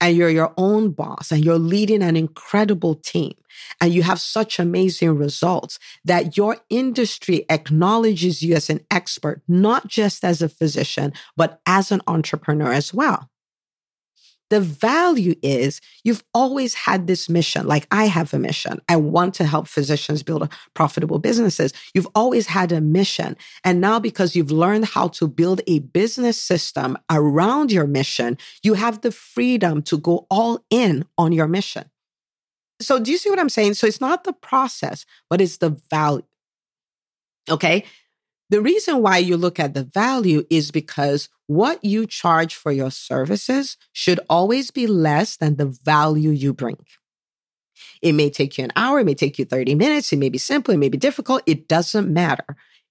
and 0.00 0.16
you're 0.16 0.30
your 0.30 0.54
own 0.56 0.92
boss 0.92 1.32
and 1.32 1.44
you're 1.44 1.58
leading 1.58 2.04
an 2.04 2.16
incredible 2.16 2.94
team 2.94 3.34
and 3.80 3.92
you 3.92 4.04
have 4.04 4.20
such 4.20 4.60
amazing 4.60 5.16
results 5.16 5.80
that 6.04 6.36
your 6.36 6.58
industry 6.70 7.44
acknowledges 7.50 8.40
you 8.40 8.54
as 8.54 8.70
an 8.70 8.78
expert, 8.92 9.42
not 9.48 9.88
just 9.88 10.22
as 10.24 10.40
a 10.40 10.48
physician, 10.48 11.12
but 11.36 11.60
as 11.66 11.90
an 11.90 12.00
entrepreneur 12.06 12.72
as 12.72 12.94
well. 12.94 13.28
The 14.52 14.60
value 14.60 15.34
is 15.40 15.80
you've 16.04 16.22
always 16.34 16.74
had 16.74 17.06
this 17.06 17.30
mission, 17.30 17.66
like 17.66 17.86
I 17.90 18.04
have 18.04 18.34
a 18.34 18.38
mission. 18.38 18.82
I 18.86 18.96
want 18.96 19.32
to 19.36 19.46
help 19.46 19.66
physicians 19.66 20.22
build 20.22 20.46
profitable 20.74 21.18
businesses. 21.18 21.72
You've 21.94 22.10
always 22.14 22.48
had 22.48 22.70
a 22.70 22.82
mission. 22.82 23.38
And 23.64 23.80
now, 23.80 23.98
because 23.98 24.36
you've 24.36 24.50
learned 24.50 24.84
how 24.84 25.08
to 25.08 25.26
build 25.26 25.62
a 25.66 25.78
business 25.78 26.38
system 26.38 26.98
around 27.10 27.72
your 27.72 27.86
mission, 27.86 28.36
you 28.62 28.74
have 28.74 29.00
the 29.00 29.10
freedom 29.10 29.80
to 29.84 29.96
go 29.96 30.26
all 30.30 30.62
in 30.68 31.06
on 31.16 31.32
your 31.32 31.48
mission. 31.48 31.86
So, 32.78 33.00
do 33.00 33.10
you 33.10 33.16
see 33.16 33.30
what 33.30 33.38
I'm 33.38 33.48
saying? 33.48 33.72
So, 33.72 33.86
it's 33.86 34.02
not 34.02 34.24
the 34.24 34.34
process, 34.34 35.06
but 35.30 35.40
it's 35.40 35.56
the 35.56 35.80
value. 35.88 36.26
Okay. 37.48 37.86
The 38.52 38.60
reason 38.60 39.00
why 39.00 39.16
you 39.16 39.38
look 39.38 39.58
at 39.58 39.72
the 39.72 39.82
value 39.82 40.44
is 40.50 40.70
because 40.70 41.30
what 41.46 41.82
you 41.82 42.04
charge 42.06 42.54
for 42.54 42.70
your 42.70 42.90
services 42.90 43.78
should 43.94 44.20
always 44.28 44.70
be 44.70 44.86
less 44.86 45.38
than 45.38 45.56
the 45.56 45.64
value 45.64 46.28
you 46.28 46.52
bring. 46.52 46.76
It 48.02 48.12
may 48.12 48.28
take 48.28 48.58
you 48.58 48.64
an 48.64 48.72
hour, 48.76 49.00
it 49.00 49.06
may 49.06 49.14
take 49.14 49.38
you 49.38 49.46
30 49.46 49.74
minutes, 49.74 50.12
it 50.12 50.18
may 50.18 50.28
be 50.28 50.36
simple, 50.36 50.74
it 50.74 50.76
may 50.76 50.90
be 50.90 50.98
difficult, 50.98 51.42
it 51.46 51.66
doesn't 51.66 52.12
matter. 52.12 52.44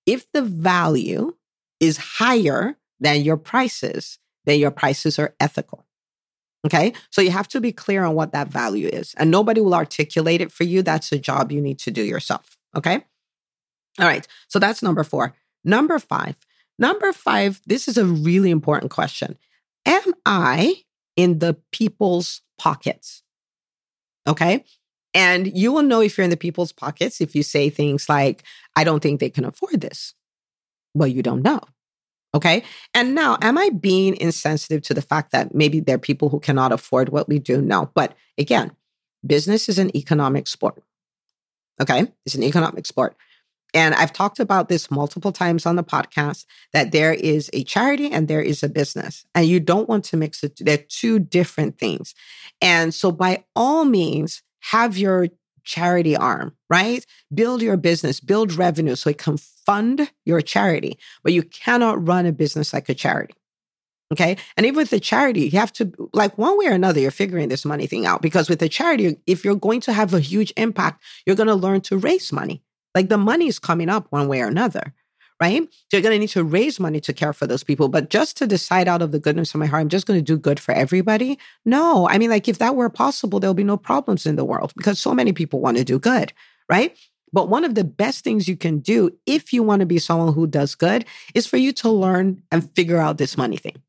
If 0.08 0.26
the 0.32 0.42
value 0.42 1.36
is 1.80 1.98
higher 1.98 2.76
than 3.00 3.22
your 3.22 3.38
prices, 3.38 4.18
then 4.46 4.60
your 4.60 4.72
prices 4.72 5.20
are 5.20 5.36
ethical. 5.40 5.86
Okay. 6.66 6.94
So 7.12 7.22
you 7.22 7.30
have 7.30 7.48
to 7.50 7.62
be 7.62 7.72
clear 7.72 8.04
on 8.04 8.16
what 8.16 8.32
that 8.32 8.48
value 8.48 8.88
is, 8.88 9.14
and 9.14 9.30
nobody 9.30 9.62
will 9.62 9.76
articulate 9.76 10.42
it 10.42 10.52
for 10.52 10.64
you. 10.64 10.82
That's 10.82 11.12
a 11.12 11.20
job 11.20 11.52
you 11.52 11.62
need 11.62 11.78
to 11.80 11.92
do 11.92 12.02
yourself. 12.02 12.58
Okay. 12.76 13.06
All 14.00 14.08
right. 14.08 14.28
So 14.48 14.58
that's 14.58 14.82
number 14.82 15.04
four. 15.04 15.36
Number 15.64 16.00
five. 16.00 16.38
Number 16.80 17.14
five, 17.14 17.62
this 17.66 17.88
is 17.88 17.98
a 17.98 18.06
really 18.06 18.50
important 18.50 18.92
question. 18.92 19.38
Am 19.86 20.14
I 20.26 20.84
in 21.16 21.40
the 21.40 21.58
people's 21.72 22.42
pockets? 22.58 23.24
Okay. 24.28 24.64
And 25.14 25.56
you 25.56 25.72
will 25.72 25.84
know 25.84 26.02
if 26.02 26.18
you're 26.18 26.24
in 26.24 26.30
the 26.30 26.38
people's 26.38 26.72
pockets 26.72 27.22
if 27.22 27.36
you 27.36 27.44
say 27.44 27.70
things 27.70 28.08
like, 28.08 28.44
I 28.76 28.84
don't 28.84 29.02
think 29.02 29.20
they 29.20 29.30
can 29.30 29.46
afford 29.46 29.82
this. 29.82 30.14
Well, 30.94 31.08
you 31.08 31.22
don't 31.22 31.42
know. 31.42 31.60
Okay. 32.34 32.64
And 32.94 33.14
now, 33.14 33.38
am 33.42 33.58
I 33.58 33.70
being 33.70 34.16
insensitive 34.16 34.82
to 34.84 34.94
the 34.94 35.02
fact 35.02 35.32
that 35.34 35.54
maybe 35.54 35.82
there 35.82 35.96
are 35.96 36.00
people 36.00 36.30
who 36.30 36.40
cannot 36.40 36.72
afford 36.72 37.10
what 37.10 37.28
we 37.28 37.40
do? 37.40 37.62
No. 37.62 37.92
But 37.94 38.16
again, 38.38 38.72
business 39.26 39.68
is 39.68 39.78
an 39.78 39.96
economic 39.96 40.48
sport. 40.48 40.82
Okay. 41.82 42.08
It's 42.26 42.36
an 42.36 42.44
economic 42.44 42.86
sport. 42.86 43.16
And 43.74 43.96
I've 43.96 44.12
talked 44.12 44.40
about 44.40 44.68
this 44.68 44.92
multiple 44.92 45.32
times 45.32 45.66
on 45.66 45.78
the 45.78 45.84
podcast 45.84 46.46
that 46.74 46.92
there 46.92 47.14
is 47.14 47.50
a 47.54 47.64
charity 47.64 48.12
and 48.12 48.28
there 48.28 48.42
is 48.42 48.64
a 48.64 48.70
business, 48.70 49.26
and 49.34 49.48
you 49.48 49.60
don't 49.60 49.88
want 49.88 50.04
to 50.06 50.18
mix 50.18 50.44
it. 50.44 50.60
They're 50.60 50.78
two 50.78 51.20
different 51.20 51.78
things. 51.78 52.14
And 52.62 52.94
so, 52.94 53.12
by 53.12 53.46
all 53.56 53.86
means, 53.86 54.42
have 54.60 54.98
your 54.98 55.28
charity 55.64 56.16
arm, 56.16 56.56
right? 56.70 57.06
Build 57.34 57.62
your 57.62 57.78
business, 57.78 58.20
build 58.20 58.54
revenue 58.54 58.96
so 58.96 59.10
it 59.10 59.18
can 59.18 59.38
fund 59.38 60.12
your 60.26 60.42
charity, 60.42 60.98
but 61.24 61.34
you 61.34 61.44
cannot 61.44 62.06
run 62.06 62.26
a 62.26 62.32
business 62.32 62.74
like 62.74 62.90
a 62.90 62.94
charity. 62.94 63.34
Okay. 64.12 64.36
And 64.58 64.66
even 64.66 64.76
with 64.76 64.90
the 64.90 65.00
charity, 65.00 65.44
you 65.44 65.60
have 65.60 65.72
to, 65.74 65.92
like, 66.14 66.38
one 66.38 66.58
way 66.58 66.66
or 66.66 66.74
another, 66.74 67.00
you're 67.00 67.12
figuring 67.12 67.48
this 67.48 67.64
money 67.64 67.88
thing 67.88 68.06
out 68.06 68.22
because 68.22 68.50
with 68.50 68.60
the 68.60 68.68
charity, 68.68 69.16
if 69.26 69.46
you're 69.46 69.56
going 69.56 69.80
to 69.82 69.94
have 69.94 70.14
a 70.14 70.20
huge 70.20 70.52
impact, 70.58 71.02
you're 71.26 71.38
going 71.38 71.48
to 71.48 71.56
learn 71.56 71.80
to 71.82 71.98
raise 71.98 72.34
money. 72.34 72.62
Like 72.96 73.10
the 73.10 73.18
money 73.18 73.48
is 73.48 73.60
coming 73.60 73.90
up 73.90 74.08
one 74.10 74.28
way 74.28 74.42
or 74.42 74.48
another, 74.48 74.94
right? 75.40 75.64
So 75.64 75.98
you're 75.98 76.02
going 76.02 76.16
to 76.16 76.20
need 76.20 76.30
to 76.30 76.44
raise 76.44 76.80
money 76.80 77.00
to 77.02 77.14
care 77.14 77.34
for 77.34 77.48
those 77.48 77.64
people. 77.64 77.90
But 77.90 78.10
just 78.10 78.38
to 78.38 78.48
decide 78.48 78.88
out 78.88 79.02
of 79.02 79.12
the 79.12 79.20
goodness 79.20 79.54
of 79.54 79.60
my 79.60 79.66
heart, 79.66 79.82
I'm 79.82 79.90
just 79.90 80.08
going 80.08 80.20
to 80.20 80.24
do 80.24 80.38
good 80.38 80.60
for 80.60 80.74
everybody. 80.74 81.40
No, 81.66 82.08
I 82.10 82.18
mean, 82.18 82.30
like 82.30 82.48
if 82.48 82.60
that 82.60 82.76
were 82.76 82.90
possible, 82.90 83.40
there'll 83.40 83.54
be 83.54 83.64
no 83.64 83.78
problems 83.78 84.26
in 84.26 84.36
the 84.36 84.46
world 84.46 84.74
because 84.76 85.00
so 85.00 85.14
many 85.14 85.34
people 85.34 85.60
want 85.60 85.78
to 85.78 85.84
do 85.84 86.00
good, 86.00 86.34
right? 86.70 86.98
But 87.34 87.50
one 87.50 87.64
of 87.64 87.76
the 87.76 87.84
best 87.84 88.24
things 88.24 88.48
you 88.48 88.58
can 88.58 88.80
do 88.80 89.12
if 89.26 89.54
you 89.54 89.64
want 89.64 89.80
to 89.80 89.86
be 89.86 90.00
someone 90.00 90.34
who 90.34 90.48
does 90.48 90.76
good 90.76 91.06
is 91.34 91.48
for 91.48 91.58
you 91.58 91.72
to 91.74 91.90
learn 91.90 92.44
and 92.52 92.70
figure 92.76 92.98
out 92.98 93.18
this 93.18 93.38
money 93.38 93.58
thing. 93.58 93.82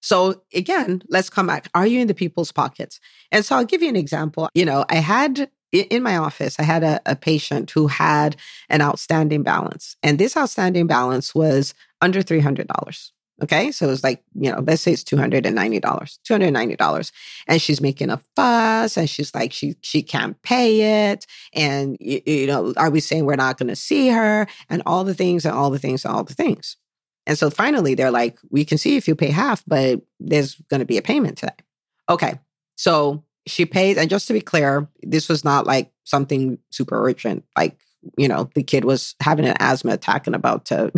So 0.00 0.42
again, 0.52 1.02
let's 1.08 1.30
come 1.30 1.46
back. 1.46 1.68
Are 1.74 1.86
you 1.86 2.00
in 2.00 2.08
the 2.08 2.14
people's 2.14 2.52
pockets? 2.52 3.00
And 3.30 3.44
so 3.44 3.56
I'll 3.56 3.64
give 3.64 3.82
you 3.82 3.88
an 3.88 3.96
example. 3.96 4.48
You 4.54 4.64
know, 4.64 4.84
I 4.88 4.96
had 4.96 5.48
in 5.72 6.02
my 6.02 6.16
office, 6.16 6.60
I 6.60 6.64
had 6.64 6.82
a, 6.84 7.00
a, 7.06 7.16
patient 7.16 7.70
who 7.70 7.86
had 7.86 8.36
an 8.68 8.82
outstanding 8.82 9.42
balance, 9.42 9.96
and 10.02 10.18
this 10.18 10.36
outstanding 10.36 10.86
balance 10.86 11.34
was 11.34 11.74
under 12.00 12.22
$300. 12.22 13.10
Okay. 13.42 13.72
So 13.72 13.86
it 13.86 13.90
was 13.90 14.04
like, 14.04 14.22
you 14.34 14.52
know, 14.52 14.62
let's 14.64 14.82
say 14.82 14.92
it's 14.92 15.02
$290, 15.02 15.80
$290. 15.80 17.12
And 17.48 17.62
she's 17.62 17.80
making 17.80 18.10
a 18.10 18.20
fuss 18.36 18.96
and 18.96 19.10
she's 19.10 19.34
like, 19.34 19.52
she, 19.52 19.74
she 19.80 20.02
can't 20.02 20.40
pay 20.42 21.10
it. 21.10 21.26
And, 21.52 21.96
you, 21.98 22.20
you 22.24 22.46
know, 22.46 22.72
are 22.76 22.90
we 22.90 23.00
saying 23.00 23.24
we're 23.24 23.34
not 23.34 23.58
going 23.58 23.68
to 23.68 23.76
see 23.76 24.10
her 24.10 24.46
and 24.68 24.82
all 24.86 25.02
the 25.02 25.14
things 25.14 25.44
and 25.44 25.54
all 25.54 25.70
the 25.70 25.78
things 25.78 26.04
and 26.04 26.14
all 26.14 26.22
the 26.22 26.34
things. 26.34 26.76
And 27.26 27.36
so 27.36 27.50
finally 27.50 27.94
they're 27.94 28.12
like, 28.12 28.38
we 28.50 28.64
can 28.64 28.78
see 28.78 28.96
if 28.96 29.08
you 29.08 29.16
pay 29.16 29.30
half, 29.30 29.64
but 29.66 30.00
there's 30.20 30.56
going 30.70 30.80
to 30.80 30.86
be 30.86 30.98
a 30.98 31.02
payment 31.02 31.38
today. 31.38 31.54
Okay. 32.08 32.38
So 32.76 33.24
she 33.46 33.66
paid, 33.66 33.98
and 33.98 34.10
just 34.10 34.26
to 34.28 34.32
be 34.32 34.40
clear, 34.40 34.88
this 35.02 35.28
was 35.28 35.44
not 35.44 35.66
like 35.66 35.90
something 36.04 36.58
super 36.70 37.06
urgent. 37.08 37.44
Like, 37.56 37.78
you 38.16 38.28
know, 38.28 38.50
the 38.54 38.62
kid 38.62 38.84
was 38.84 39.14
having 39.20 39.46
an 39.46 39.56
asthma 39.58 39.92
attack 39.92 40.26
and 40.26 40.36
about 40.36 40.66
to 40.66 40.92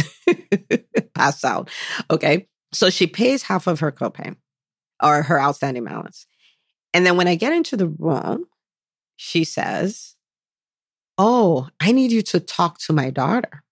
pass 1.14 1.44
out. 1.44 1.70
Okay. 2.11 2.48
So 2.72 2.90
she 2.90 3.07
pays 3.07 3.42
half 3.42 3.66
of 3.66 3.80
her 3.80 3.92
copay 3.92 4.37
or 5.02 5.22
her 5.22 5.40
outstanding 5.40 5.85
balance. 5.85 6.26
And 6.92 7.04
then 7.04 7.16
when 7.16 7.28
I 7.28 7.35
get 7.35 7.52
into 7.52 7.76
the 7.76 7.88
room, 7.88 8.46
she 9.16 9.44
says, 9.44 10.14
Oh, 11.16 11.68
I 11.80 11.92
need 11.92 12.11
you 12.11 12.22
to 12.22 12.40
talk 12.40 12.78
to 12.80 12.92
my 12.92 13.11
daughter 13.11 13.62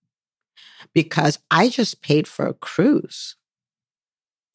because 0.94 1.38
I 1.50 1.68
just 1.68 2.02
paid 2.02 2.28
for 2.28 2.46
a 2.46 2.54
cruise 2.54 3.36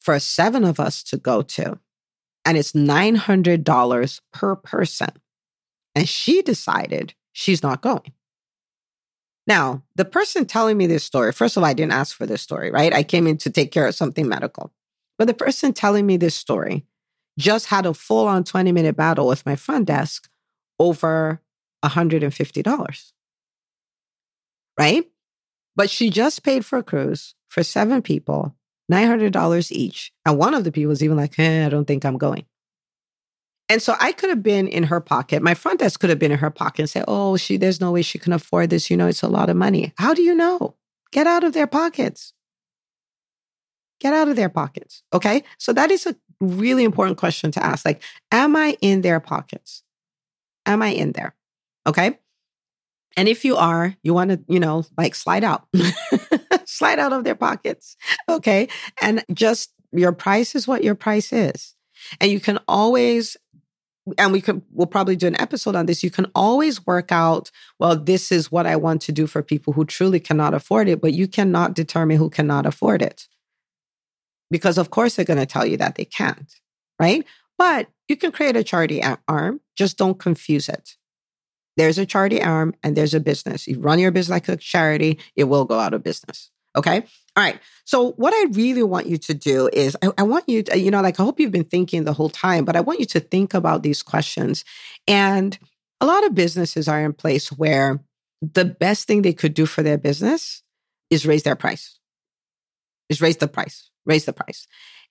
for 0.00 0.18
seven 0.18 0.64
of 0.64 0.80
us 0.80 1.02
to 1.04 1.18
go 1.18 1.42
to 1.42 1.78
and 2.44 2.56
it's 2.56 2.72
$900 2.72 4.20
per 4.32 4.56
person. 4.56 5.08
And 5.94 6.08
she 6.08 6.42
decided 6.42 7.14
she's 7.32 7.62
not 7.62 7.82
going. 7.82 8.12
Now, 9.46 9.82
the 9.96 10.04
person 10.04 10.44
telling 10.44 10.76
me 10.76 10.86
this 10.86 11.04
story, 11.04 11.32
first 11.32 11.56
of 11.56 11.62
all, 11.62 11.68
I 11.68 11.72
didn't 11.72 11.92
ask 11.92 12.14
for 12.14 12.26
this 12.26 12.42
story, 12.42 12.70
right? 12.70 12.92
I 12.92 13.02
came 13.02 13.26
in 13.26 13.38
to 13.38 13.50
take 13.50 13.72
care 13.72 13.86
of 13.86 13.94
something 13.94 14.28
medical. 14.28 14.72
But 15.16 15.26
the 15.26 15.34
person 15.34 15.72
telling 15.72 16.06
me 16.06 16.16
this 16.16 16.34
story 16.34 16.84
just 17.38 17.66
had 17.66 17.86
a 17.86 17.94
full 17.94 18.28
on 18.28 18.44
20 18.44 18.72
minute 18.72 18.96
battle 18.96 19.26
with 19.26 19.46
my 19.46 19.56
front 19.56 19.86
desk 19.86 20.28
over 20.78 21.40
$150. 21.84 23.12
Right? 24.78 25.04
But 25.74 25.90
she 25.90 26.10
just 26.10 26.42
paid 26.42 26.64
for 26.64 26.78
a 26.78 26.82
cruise 26.82 27.34
for 27.48 27.62
seven 27.62 28.02
people 28.02 28.54
$900 28.90 29.72
each. 29.72 30.12
And 30.24 30.38
one 30.38 30.54
of 30.54 30.64
the 30.64 30.72
people 30.72 30.88
was 30.88 31.02
even 31.02 31.16
like, 31.16 31.38
eh, 31.38 31.66
I 31.66 31.68
don't 31.68 31.84
think 31.84 32.04
I'm 32.04 32.18
going. 32.18 32.44
And 33.68 33.82
so 33.82 33.94
I 34.00 34.12
could 34.12 34.30
have 34.30 34.42
been 34.42 34.66
in 34.66 34.84
her 34.84 35.00
pocket. 35.00 35.42
My 35.42 35.54
front 35.54 35.80
desk 35.80 36.00
could 36.00 36.10
have 36.10 36.18
been 36.18 36.32
in 36.32 36.38
her 36.38 36.50
pocket 36.50 36.80
and 36.80 36.90
say, 36.90 37.04
oh, 37.06 37.36
she, 37.36 37.58
there's 37.58 37.80
no 37.80 37.92
way 37.92 38.02
she 38.02 38.18
can 38.18 38.32
afford 38.32 38.70
this. 38.70 38.90
You 38.90 38.96
know, 38.96 39.06
it's 39.06 39.22
a 39.22 39.28
lot 39.28 39.50
of 39.50 39.56
money. 39.56 39.92
How 39.98 40.14
do 40.14 40.22
you 40.22 40.34
know? 40.34 40.74
Get 41.12 41.26
out 41.26 41.44
of 41.44 41.52
their 41.52 41.66
pockets. 41.66 42.32
Get 44.00 44.14
out 44.14 44.28
of 44.28 44.36
their 44.36 44.48
pockets. 44.48 45.02
Okay. 45.12 45.42
So 45.58 45.72
that 45.74 45.90
is 45.90 46.06
a 46.06 46.16
really 46.40 46.84
important 46.84 47.18
question 47.18 47.50
to 47.52 47.64
ask. 47.64 47.84
Like, 47.84 48.02
am 48.32 48.56
I 48.56 48.78
in 48.80 49.02
their 49.02 49.20
pockets? 49.20 49.82
Am 50.64 50.80
I 50.82 50.88
in 50.88 51.12
there? 51.12 51.34
Okay. 51.86 52.18
And 53.16 53.28
if 53.28 53.44
you 53.44 53.56
are, 53.56 53.96
you 54.02 54.14
want 54.14 54.30
to, 54.30 54.40
you 54.48 54.60
know, 54.60 54.84
like 54.96 55.14
slide 55.14 55.42
out, 55.42 55.66
slide 56.78 56.98
out 56.98 57.12
of 57.12 57.24
their 57.24 57.34
pockets. 57.34 57.96
Okay. 58.28 58.68
And 59.02 59.24
just 59.32 59.72
your 59.92 60.12
price 60.12 60.54
is 60.54 60.68
what 60.68 60.84
your 60.84 60.94
price 60.94 61.32
is. 61.32 61.74
And 62.20 62.30
you 62.30 62.40
can 62.40 62.58
always 62.68 63.36
and 64.16 64.32
we 64.32 64.40
could 64.40 64.62
we'll 64.70 64.86
probably 64.86 65.16
do 65.16 65.26
an 65.26 65.38
episode 65.40 65.76
on 65.76 65.84
this 65.84 66.02
you 66.02 66.10
can 66.10 66.26
always 66.34 66.86
work 66.86 67.12
out 67.12 67.50
well 67.78 67.94
this 67.94 68.32
is 68.32 68.50
what 68.50 68.66
i 68.66 68.74
want 68.74 69.02
to 69.02 69.12
do 69.12 69.26
for 69.26 69.42
people 69.42 69.74
who 69.74 69.84
truly 69.84 70.20
cannot 70.20 70.54
afford 70.54 70.88
it 70.88 71.00
but 71.00 71.12
you 71.12 71.28
cannot 71.28 71.74
determine 71.74 72.16
who 72.16 72.30
cannot 72.30 72.64
afford 72.64 73.02
it 73.02 73.28
because 74.50 74.78
of 74.78 74.90
course 74.90 75.16
they're 75.16 75.26
going 75.26 75.38
to 75.38 75.44
tell 75.44 75.66
you 75.66 75.76
that 75.76 75.96
they 75.96 76.06
can't 76.06 76.54
right 76.98 77.26
but 77.58 77.88
you 78.08 78.16
can 78.16 78.32
create 78.32 78.56
a 78.56 78.64
charity 78.64 79.02
arm 79.26 79.60
just 79.76 79.98
don't 79.98 80.18
confuse 80.18 80.68
it 80.68 80.96
there's 81.76 81.98
a 81.98 82.06
charity 82.06 82.42
arm 82.42 82.74
and 82.82 82.96
there's 82.96 83.14
a 83.14 83.20
business 83.20 83.66
you 83.66 83.78
run 83.78 83.98
your 83.98 84.10
business 84.10 84.30
like 84.30 84.48
a 84.48 84.56
charity 84.56 85.18
it 85.36 85.44
will 85.44 85.64
go 85.64 85.78
out 85.78 85.92
of 85.92 86.02
business 86.02 86.50
okay 86.76 87.04
all 87.38 87.44
right. 87.44 87.60
So, 87.84 88.12
what 88.16 88.34
I 88.34 88.50
really 88.50 88.82
want 88.82 89.06
you 89.06 89.16
to 89.16 89.32
do 89.32 89.70
is, 89.72 89.96
I, 90.02 90.10
I, 90.18 90.22
want 90.24 90.48
you 90.48 90.64
to, 90.64 90.76
you 90.76 90.90
know, 90.90 91.00
like 91.00 91.20
I 91.20 91.22
hope 91.22 91.38
you've 91.38 91.52
been 91.52 91.62
thinking 91.62 92.02
the 92.02 92.12
whole 92.12 92.30
time, 92.30 92.64
but 92.64 92.74
I 92.74 92.80
want 92.80 92.98
you 92.98 93.06
to 93.06 93.20
think 93.20 93.54
about 93.54 93.84
these 93.84 94.02
questions. 94.02 94.64
And 95.06 95.56
a 96.00 96.06
lot 96.06 96.24
of 96.24 96.34
businesses 96.34 96.88
are 96.88 97.00
in 97.00 97.12
place 97.12 97.52
where 97.52 98.00
the 98.42 98.64
best 98.64 99.06
thing 99.06 99.22
they 99.22 99.32
could 99.32 99.54
do 99.54 99.66
for 99.66 99.84
their 99.84 99.98
business 99.98 100.64
is 101.10 101.26
raise 101.26 101.44
their 101.44 101.54
price, 101.54 102.00
is 103.08 103.20
raise 103.20 103.36
the 103.36 103.46
price, 103.46 103.88
raise 104.04 104.24
the 104.24 104.32
price. 104.32 104.66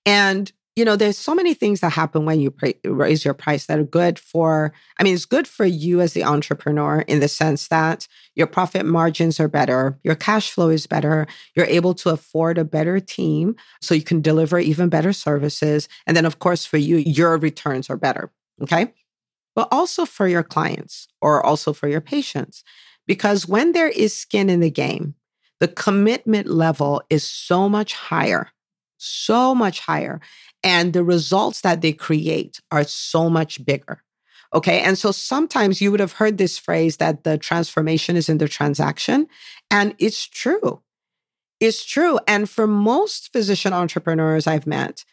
And 0.06 0.52
you 0.78 0.86
know, 0.86 0.96
there's 0.96 1.18
so 1.18 1.34
many 1.34 1.56
things 1.56 1.80
that 1.80 1.90
happen 1.90 2.24
when 2.24 2.40
you 2.40 2.54
raise 2.86 3.26
your 3.26 3.34
price 3.34 3.66
that 3.66 3.80
are 3.80 3.84
good 3.84 4.20
for, 4.20 4.72
I 5.00 5.04
mean, 5.04 5.16
it's 5.16 5.26
good 5.26 5.48
for 5.48 5.66
you 5.66 6.02
as 6.02 6.14
the 6.14 6.24
entrepreneur 6.24 7.02
in 7.02 7.20
the 7.20 7.28
sense 7.28 7.70
that 7.70 8.08
your 8.36 8.46
profit 8.46 8.86
margins 8.86 9.40
are 9.40 9.48
better, 9.48 9.98
your 10.04 10.14
cash 10.14 10.52
flow 10.52 10.70
is 10.70 10.86
better, 10.86 11.26
you're 11.56 11.66
able 11.66 11.96
to 11.96 12.10
afford 12.10 12.60
a 12.60 12.64
better 12.64 13.00
team 13.00 13.56
so 13.82 13.96
you 13.96 14.04
can 14.04 14.22
deliver 14.22 14.60
even 14.60 14.88
better 14.88 15.14
services. 15.14 15.90
And 16.06 16.16
then, 16.16 16.26
of 16.26 16.38
course, 16.38 16.64
for 16.64 16.78
you, 16.78 16.98
your 16.98 17.40
returns 17.40 17.90
are 17.90 17.98
better. 17.98 18.32
Okay. 18.62 18.94
But 19.56 19.70
also 19.72 20.06
for 20.06 20.28
your 20.28 20.44
clients 20.44 21.08
or 21.24 21.44
also 21.44 21.74
for 21.74 21.88
your 21.88 22.02
patients. 22.02 22.64
Because 23.08 23.48
when 23.48 23.72
there 23.72 23.90
is 23.90 24.16
skin 24.16 24.48
in 24.48 24.60
the 24.60 24.70
game, 24.70 25.16
the 25.60 25.68
commitment 25.68 26.46
level 26.46 27.02
is 27.10 27.24
so 27.24 27.68
much 27.68 27.96
higher, 27.96 28.52
so 28.98 29.54
much 29.54 29.80
higher 29.82 30.20
and 30.64 30.94
the 30.94 31.04
results 31.04 31.62
that 31.62 31.82
they 31.82 31.94
create 31.94 32.60
are 32.72 32.84
so 32.84 33.30
much 33.30 33.64
bigger. 33.66 34.04
Okay. 34.54 34.80
And 34.80 34.98
so 34.98 35.12
sometimes 35.12 35.82
you 35.82 35.92
would 35.92 36.00
have 36.00 36.14
heard 36.14 36.38
this 36.38 36.58
phrase 36.58 36.98
that 36.98 37.24
the 37.24 37.38
transformation 37.38 38.16
is 38.16 38.30
in 38.30 38.38
the 38.38 38.48
transaction. 38.48 39.28
And 39.70 39.94
it's 40.00 40.26
true. 40.26 40.82
It's 41.60 41.84
true. 41.84 42.20
And 42.28 42.50
for 42.50 42.68
most 42.68 43.32
physician 43.34 43.74
entrepreneurs 43.74 44.48
I've 44.48 44.68
met, 44.68 45.04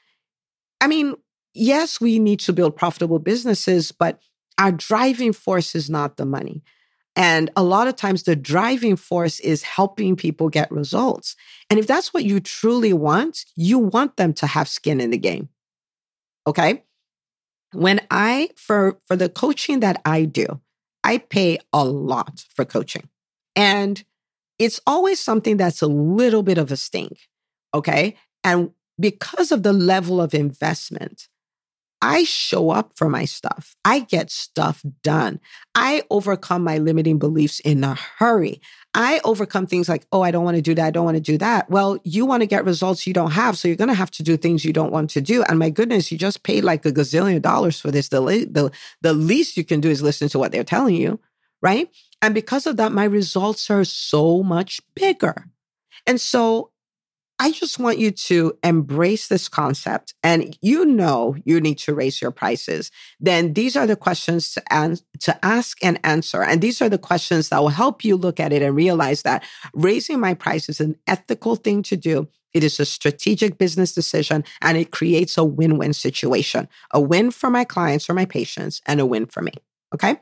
I 0.80 0.86
mean, 0.86 1.14
yes, 1.52 2.00
we 2.00 2.18
need 2.18 2.40
to 2.40 2.52
build 2.52 2.76
profitable 2.76 3.18
businesses, 3.18 3.92
but 3.92 4.20
our 4.58 4.72
driving 4.72 5.32
force 5.32 5.74
is 5.74 5.90
not 5.90 6.16
the 6.16 6.26
money. 6.26 6.62
And 7.16 7.50
a 7.54 7.62
lot 7.62 7.86
of 7.86 7.96
times 7.96 8.24
the 8.24 8.34
driving 8.34 8.96
force 8.96 9.38
is 9.40 9.62
helping 9.62 10.16
people 10.16 10.48
get 10.48 10.70
results. 10.70 11.36
And 11.70 11.78
if 11.78 11.86
that's 11.86 12.12
what 12.12 12.24
you 12.24 12.40
truly 12.40 12.92
want, 12.92 13.44
you 13.54 13.78
want 13.78 14.16
them 14.16 14.32
to 14.34 14.46
have 14.46 14.68
skin 14.68 15.00
in 15.00 15.10
the 15.10 15.18
game. 15.18 15.48
Okay? 16.46 16.82
When 17.72 18.00
I 18.10 18.50
for 18.56 18.98
for 19.06 19.16
the 19.16 19.28
coaching 19.28 19.80
that 19.80 20.00
I 20.04 20.24
do, 20.24 20.60
I 21.02 21.18
pay 21.18 21.58
a 21.72 21.84
lot 21.84 22.44
for 22.54 22.64
coaching. 22.64 23.08
And 23.56 24.02
it's 24.58 24.80
always 24.86 25.20
something 25.20 25.56
that's 25.56 25.82
a 25.82 25.86
little 25.86 26.42
bit 26.42 26.58
of 26.58 26.72
a 26.72 26.76
sting. 26.76 27.16
Okay? 27.72 28.16
And 28.42 28.70
because 28.98 29.52
of 29.52 29.62
the 29.62 29.72
level 29.72 30.20
of 30.20 30.34
investment, 30.34 31.28
I 32.06 32.24
show 32.24 32.68
up 32.68 32.92
for 32.96 33.08
my 33.08 33.24
stuff. 33.24 33.76
I 33.82 34.00
get 34.00 34.30
stuff 34.30 34.84
done. 35.02 35.40
I 35.74 36.02
overcome 36.10 36.62
my 36.62 36.76
limiting 36.76 37.18
beliefs 37.18 37.60
in 37.60 37.82
a 37.82 37.94
hurry. 37.94 38.60
I 38.92 39.22
overcome 39.24 39.66
things 39.66 39.88
like, 39.88 40.06
oh, 40.12 40.20
I 40.20 40.30
don't 40.30 40.44
want 40.44 40.56
to 40.56 40.62
do 40.62 40.74
that. 40.74 40.84
I 40.84 40.90
don't 40.90 41.06
want 41.06 41.16
to 41.16 41.22
do 41.22 41.38
that. 41.38 41.70
Well, 41.70 41.98
you 42.04 42.26
want 42.26 42.42
to 42.42 42.46
get 42.46 42.66
results 42.66 43.06
you 43.06 43.14
don't 43.14 43.30
have. 43.30 43.56
So 43.56 43.68
you're 43.68 43.78
going 43.78 43.88
to 43.88 43.94
have 43.94 44.10
to 44.12 44.22
do 44.22 44.36
things 44.36 44.66
you 44.66 44.72
don't 44.74 44.92
want 44.92 45.08
to 45.10 45.22
do. 45.22 45.44
And 45.44 45.58
my 45.58 45.70
goodness, 45.70 46.12
you 46.12 46.18
just 46.18 46.42
paid 46.42 46.62
like 46.62 46.84
a 46.84 46.92
gazillion 46.92 47.40
dollars 47.40 47.80
for 47.80 47.90
this. 47.90 48.10
The, 48.10 48.20
the, 48.20 48.70
the 49.00 49.14
least 49.14 49.56
you 49.56 49.64
can 49.64 49.80
do 49.80 49.88
is 49.88 50.02
listen 50.02 50.28
to 50.28 50.38
what 50.38 50.52
they're 50.52 50.62
telling 50.62 50.96
you. 50.96 51.18
Right. 51.62 51.88
And 52.20 52.34
because 52.34 52.66
of 52.66 52.76
that, 52.76 52.92
my 52.92 53.04
results 53.04 53.70
are 53.70 53.84
so 53.84 54.42
much 54.42 54.78
bigger. 54.94 55.46
And 56.06 56.20
so 56.20 56.70
I 57.38 57.50
just 57.50 57.78
want 57.78 57.98
you 57.98 58.12
to 58.12 58.56
embrace 58.62 59.26
this 59.26 59.48
concept 59.48 60.14
and 60.22 60.56
you 60.62 60.84
know 60.84 61.36
you 61.44 61.60
need 61.60 61.78
to 61.78 61.94
raise 61.94 62.22
your 62.22 62.30
prices. 62.30 62.92
Then 63.18 63.54
these 63.54 63.76
are 63.76 63.86
the 63.86 63.96
questions 63.96 64.52
to, 64.52 64.62
an- 64.72 64.98
to 65.20 65.44
ask 65.44 65.84
and 65.84 65.98
answer. 66.04 66.42
And 66.42 66.60
these 66.60 66.80
are 66.80 66.88
the 66.88 66.98
questions 66.98 67.48
that 67.48 67.60
will 67.60 67.70
help 67.70 68.04
you 68.04 68.16
look 68.16 68.38
at 68.38 68.52
it 68.52 68.62
and 68.62 68.76
realize 68.76 69.22
that 69.22 69.42
raising 69.74 70.20
my 70.20 70.34
price 70.34 70.68
is 70.68 70.80
an 70.80 70.96
ethical 71.08 71.56
thing 71.56 71.82
to 71.84 71.96
do. 71.96 72.28
It 72.52 72.62
is 72.62 72.78
a 72.78 72.84
strategic 72.84 73.58
business 73.58 73.92
decision 73.92 74.44
and 74.62 74.78
it 74.78 74.92
creates 74.92 75.36
a 75.36 75.44
win 75.44 75.76
win 75.76 75.92
situation 75.92 76.68
a 76.92 77.00
win 77.00 77.32
for 77.32 77.50
my 77.50 77.64
clients 77.64 78.08
or 78.08 78.14
my 78.14 78.26
patients 78.26 78.80
and 78.86 79.00
a 79.00 79.06
win 79.06 79.26
for 79.26 79.42
me. 79.42 79.52
Okay. 79.92 80.20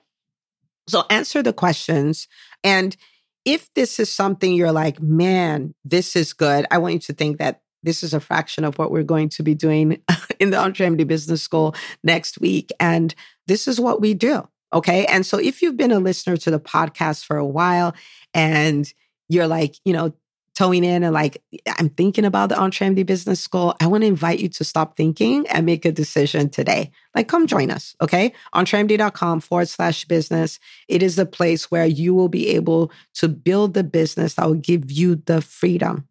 So 0.89 1.05
answer 1.11 1.43
the 1.43 1.53
questions 1.53 2.27
and 2.65 2.97
if 3.45 3.73
this 3.75 3.99
is 3.99 4.11
something 4.11 4.53
you're 4.53 4.73
like, 4.73 5.01
man, 5.01 5.75
this 5.85 6.17
is 6.17 6.33
good, 6.33 6.67
I 6.71 6.79
want 6.79 6.95
you 6.95 7.01
to 7.01 7.13
think 7.13 7.39
that 7.39 7.63
this 7.83 8.03
is 8.03 8.15
a 8.15 8.21
fraction 8.21 8.65
of 8.65 8.79
what 8.79 8.91
we're 8.91 9.03
going 9.03 9.29
to 9.31 9.43
be 9.43 9.55
doing 9.55 10.03
in 10.41 10.51
the 10.51 10.57
EntreMD 10.57 11.07
Business 11.07 11.43
School 11.43 11.75
next 12.05 12.41
week. 12.41 12.71
And 12.79 13.15
this 13.47 13.67
is 13.67 13.81
what 13.81 14.01
we 14.01 14.15
do. 14.15 14.49
Okay. 14.73 15.05
And 15.07 15.27
so 15.27 15.39
if 15.39 15.61
you've 15.61 15.77
been 15.77 15.93
a 15.93 15.99
listener 15.99 16.37
to 16.39 16.51
the 16.51 16.61
podcast 16.61 17.25
for 17.25 17.37
a 17.37 17.47
while 17.47 17.95
and 18.33 18.91
you're 19.29 19.49
like, 19.49 19.75
you 19.85 19.93
know, 19.93 20.15
towing 20.55 20.85
in 20.85 21.03
and 21.03 21.15
like, 21.15 21.43
I'm 21.79 21.89
thinking 21.89 22.25
about 22.25 22.51
the 22.51 22.57
EntreMD 22.57 23.07
Business 23.07 23.41
School, 23.41 23.75
I 23.81 23.87
want 23.87 24.03
to 24.03 24.07
invite 24.09 24.39
you 24.39 24.49
to 24.51 24.65
stop 24.65 24.97
thinking 24.97 25.47
and 25.49 25.65
make 25.65 25.85
a 25.85 25.93
decision 25.93 26.51
today. 26.51 26.91
Like, 27.15 27.29
come 27.29 27.47
join 27.47 27.71
us, 27.71 27.97
okay? 28.01 28.33
EntreMD.com 28.55 29.41
forward 29.41 29.69
slash 29.69 30.05
business. 30.05 30.59
It 30.89 31.03
is 31.03 31.19
a 31.19 31.27
place 31.27 31.71
where 31.71 31.87
you 31.87 32.15
will 32.15 32.29
be 32.29 32.49
able 32.49 32.93
to 33.15 33.29
build 33.29 33.75
the 33.75 33.85
business 33.85 34.35
that 34.35 34.47
will 34.47 34.55
give 34.55 34.91
you 34.91 35.17
the 35.17 35.41
freedom 35.41 36.07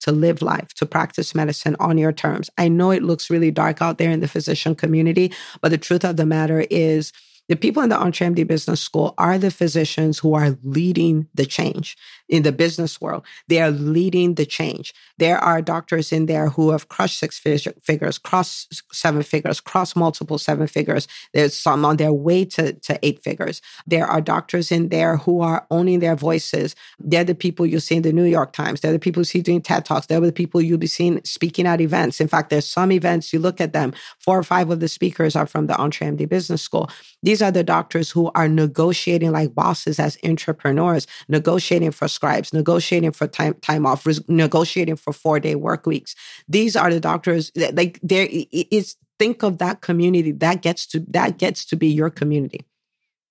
to 0.00 0.12
live 0.12 0.40
life, 0.40 0.72
to 0.74 0.86
practice 0.86 1.34
medicine 1.34 1.76
on 1.78 1.98
your 1.98 2.12
terms. 2.12 2.48
I 2.56 2.68
know 2.68 2.90
it 2.90 3.02
looks 3.02 3.28
really 3.28 3.50
dark 3.50 3.82
out 3.82 3.98
there 3.98 4.10
in 4.10 4.20
the 4.20 4.28
physician 4.28 4.74
community, 4.74 5.32
but 5.60 5.68
the 5.68 5.78
truth 5.78 6.04
of 6.04 6.16
the 6.16 6.24
matter 6.24 6.66
is, 6.70 7.12
the 7.50 7.56
people 7.56 7.82
in 7.82 7.88
the 7.88 7.96
EntreMD 7.96 8.46
Business 8.46 8.80
School 8.80 9.12
are 9.18 9.36
the 9.36 9.50
physicians 9.50 10.20
who 10.20 10.34
are 10.34 10.56
leading 10.62 11.26
the 11.34 11.44
change 11.44 11.96
in 12.28 12.44
the 12.44 12.52
business 12.52 13.00
world. 13.00 13.26
They 13.48 13.60
are 13.60 13.72
leading 13.72 14.36
the 14.36 14.46
change. 14.46 14.94
There 15.18 15.36
are 15.36 15.60
doctors 15.60 16.12
in 16.12 16.26
there 16.26 16.48
who 16.48 16.70
have 16.70 16.88
crushed 16.88 17.18
six 17.18 17.40
figures, 17.40 18.18
crossed 18.18 18.84
seven 18.94 19.24
figures, 19.24 19.60
crossed 19.60 19.96
multiple 19.96 20.38
seven 20.38 20.68
figures. 20.68 21.08
There's 21.34 21.56
some 21.56 21.84
on 21.84 21.96
their 21.96 22.12
way 22.12 22.44
to, 22.44 22.72
to 22.72 23.00
eight 23.02 23.20
figures. 23.20 23.60
There 23.84 24.06
are 24.06 24.20
doctors 24.20 24.70
in 24.70 24.90
there 24.90 25.16
who 25.16 25.40
are 25.40 25.66
owning 25.72 25.98
their 25.98 26.14
voices. 26.14 26.76
They're 27.00 27.24
the 27.24 27.34
people 27.34 27.66
you 27.66 27.80
see 27.80 27.96
in 27.96 28.02
the 28.02 28.12
New 28.12 28.26
York 28.26 28.52
Times. 28.52 28.80
They're 28.80 28.92
the 28.92 29.00
people 29.00 29.22
you 29.22 29.24
see 29.24 29.42
doing 29.42 29.60
TED 29.60 29.84
Talks. 29.84 30.06
They're 30.06 30.20
the 30.20 30.30
people 30.30 30.62
you'll 30.62 30.78
be 30.78 30.86
seeing 30.86 31.20
speaking 31.24 31.66
at 31.66 31.80
events. 31.80 32.20
In 32.20 32.28
fact, 32.28 32.50
there's 32.50 32.68
some 32.68 32.92
events, 32.92 33.32
you 33.32 33.40
look 33.40 33.60
at 33.60 33.72
them, 33.72 33.92
four 34.20 34.38
or 34.38 34.44
five 34.44 34.70
of 34.70 34.78
the 34.78 34.86
speakers 34.86 35.34
are 35.34 35.46
from 35.46 35.66
the 35.66 35.74
EntreMD 35.74 36.28
Business 36.28 36.62
School. 36.62 36.88
These 37.24 37.39
are 37.42 37.50
the 37.50 37.64
doctors 37.64 38.10
who 38.10 38.30
are 38.34 38.48
negotiating 38.48 39.32
like 39.32 39.54
bosses 39.54 39.98
as 39.98 40.18
entrepreneurs, 40.24 41.06
negotiating 41.28 41.90
for 41.90 42.08
scribes, 42.08 42.52
negotiating 42.52 43.12
for 43.12 43.26
time, 43.26 43.54
time 43.54 43.86
off, 43.86 44.06
negotiating 44.28 44.96
for 44.96 45.12
four 45.12 45.40
day 45.40 45.54
work 45.54 45.86
weeks. 45.86 46.14
These 46.48 46.76
are 46.76 46.90
the 46.90 47.00
doctors 47.00 47.50
like 47.72 47.98
there 48.02 48.28
is 48.30 48.96
think 49.18 49.42
of 49.42 49.58
that 49.58 49.82
community 49.82 50.32
that 50.32 50.62
gets 50.62 50.86
to 50.86 51.00
that 51.08 51.38
gets 51.38 51.64
to 51.66 51.76
be 51.76 51.88
your 51.88 52.10
community. 52.10 52.64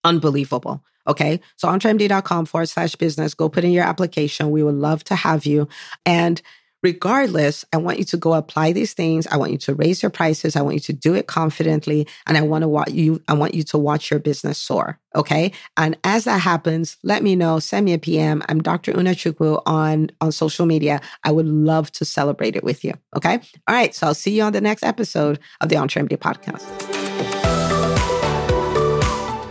Unbelievable. 0.04 0.84
Okay. 1.08 1.40
So 1.56 1.68
entremd.com 1.68 2.46
forward 2.46 2.70
slash 2.70 2.96
business, 2.96 3.34
go 3.34 3.50
put 3.50 3.64
in 3.64 3.72
your 3.72 3.84
application. 3.84 4.52
We 4.52 4.62
would 4.62 4.76
love 4.76 5.04
to 5.06 5.16
have 5.16 5.46
you. 5.46 5.68
And 6.06 6.42
regardless, 6.82 7.66
I 7.74 7.78
want 7.78 8.00
you 8.00 8.06
to 8.06 8.18
go 8.18 8.34
apply 8.34 8.72
these 8.72 8.94
things. 8.94 9.28
I 9.28 9.38
want 9.38 9.52
you 9.52 9.58
to 9.60 9.76
raise 9.76 10.02
your 10.02 10.10
prices. 10.10 10.56
I 10.56 10.62
want 10.62 10.76
you 10.76 10.80
to 10.82 10.94
do 10.94 11.14
it 11.14 11.28
confidently. 11.28 12.08
And 12.26 12.38
I 12.38 12.42
want 12.42 12.62
to 12.64 12.68
watch 12.68 12.92
you, 12.92 13.22
I 13.28 13.34
want 13.34 13.54
you 13.54 13.64
to 13.64 13.78
watch 13.78 14.10
your 14.12 14.20
business 14.20 14.58
soar. 14.58 15.00
Okay. 15.16 15.52
And 15.76 15.98
as 16.04 16.26
that 16.26 16.40
happens, 16.40 16.98
let 17.04 17.24
me 17.24 17.36
know. 17.36 17.60
Send 17.60 17.86
me 17.86 17.94
a 17.94 18.00
PM. 18.00 18.44
I'm 18.48 18.62
Dr. 18.62 18.98
Una 18.98 19.12
Chukwu 19.12 19.62
on, 19.66 20.10
on 20.22 20.32
social 20.32 20.66
media. 20.66 21.02
I 21.24 21.32
would 21.32 21.48
love 21.48 21.92
to 21.94 22.06
celebrate 22.06 22.56
it 22.56 22.64
with 22.64 22.84
you. 22.84 22.94
Okay. 23.16 23.40
All 23.68 23.76
right. 23.76 23.94
So 23.94 24.08
I'll 24.08 24.14
see 24.14 24.36
you 24.36 24.44
on 24.44 24.54
the 24.54 24.62
next 24.62 24.84
episode 24.84 25.40
of 25.62 25.70
the 25.70 25.76
EntreMD 25.76 26.18
podcast. 26.18 26.66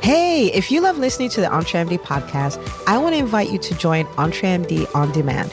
Hey, 0.03 0.47
if 0.55 0.71
you 0.71 0.81
love 0.81 0.97
listening 0.97 1.29
to 1.31 1.41
the 1.43 1.49
EntreMD 1.49 1.99
podcast, 1.99 2.59
I 2.87 2.97
want 2.97 3.15
to 3.15 3.19
invite 3.19 3.51
you 3.51 3.59
to 3.59 3.75
join 3.75 4.07
EntreMD 4.07 4.95
on 4.95 5.13
demand. 5.13 5.53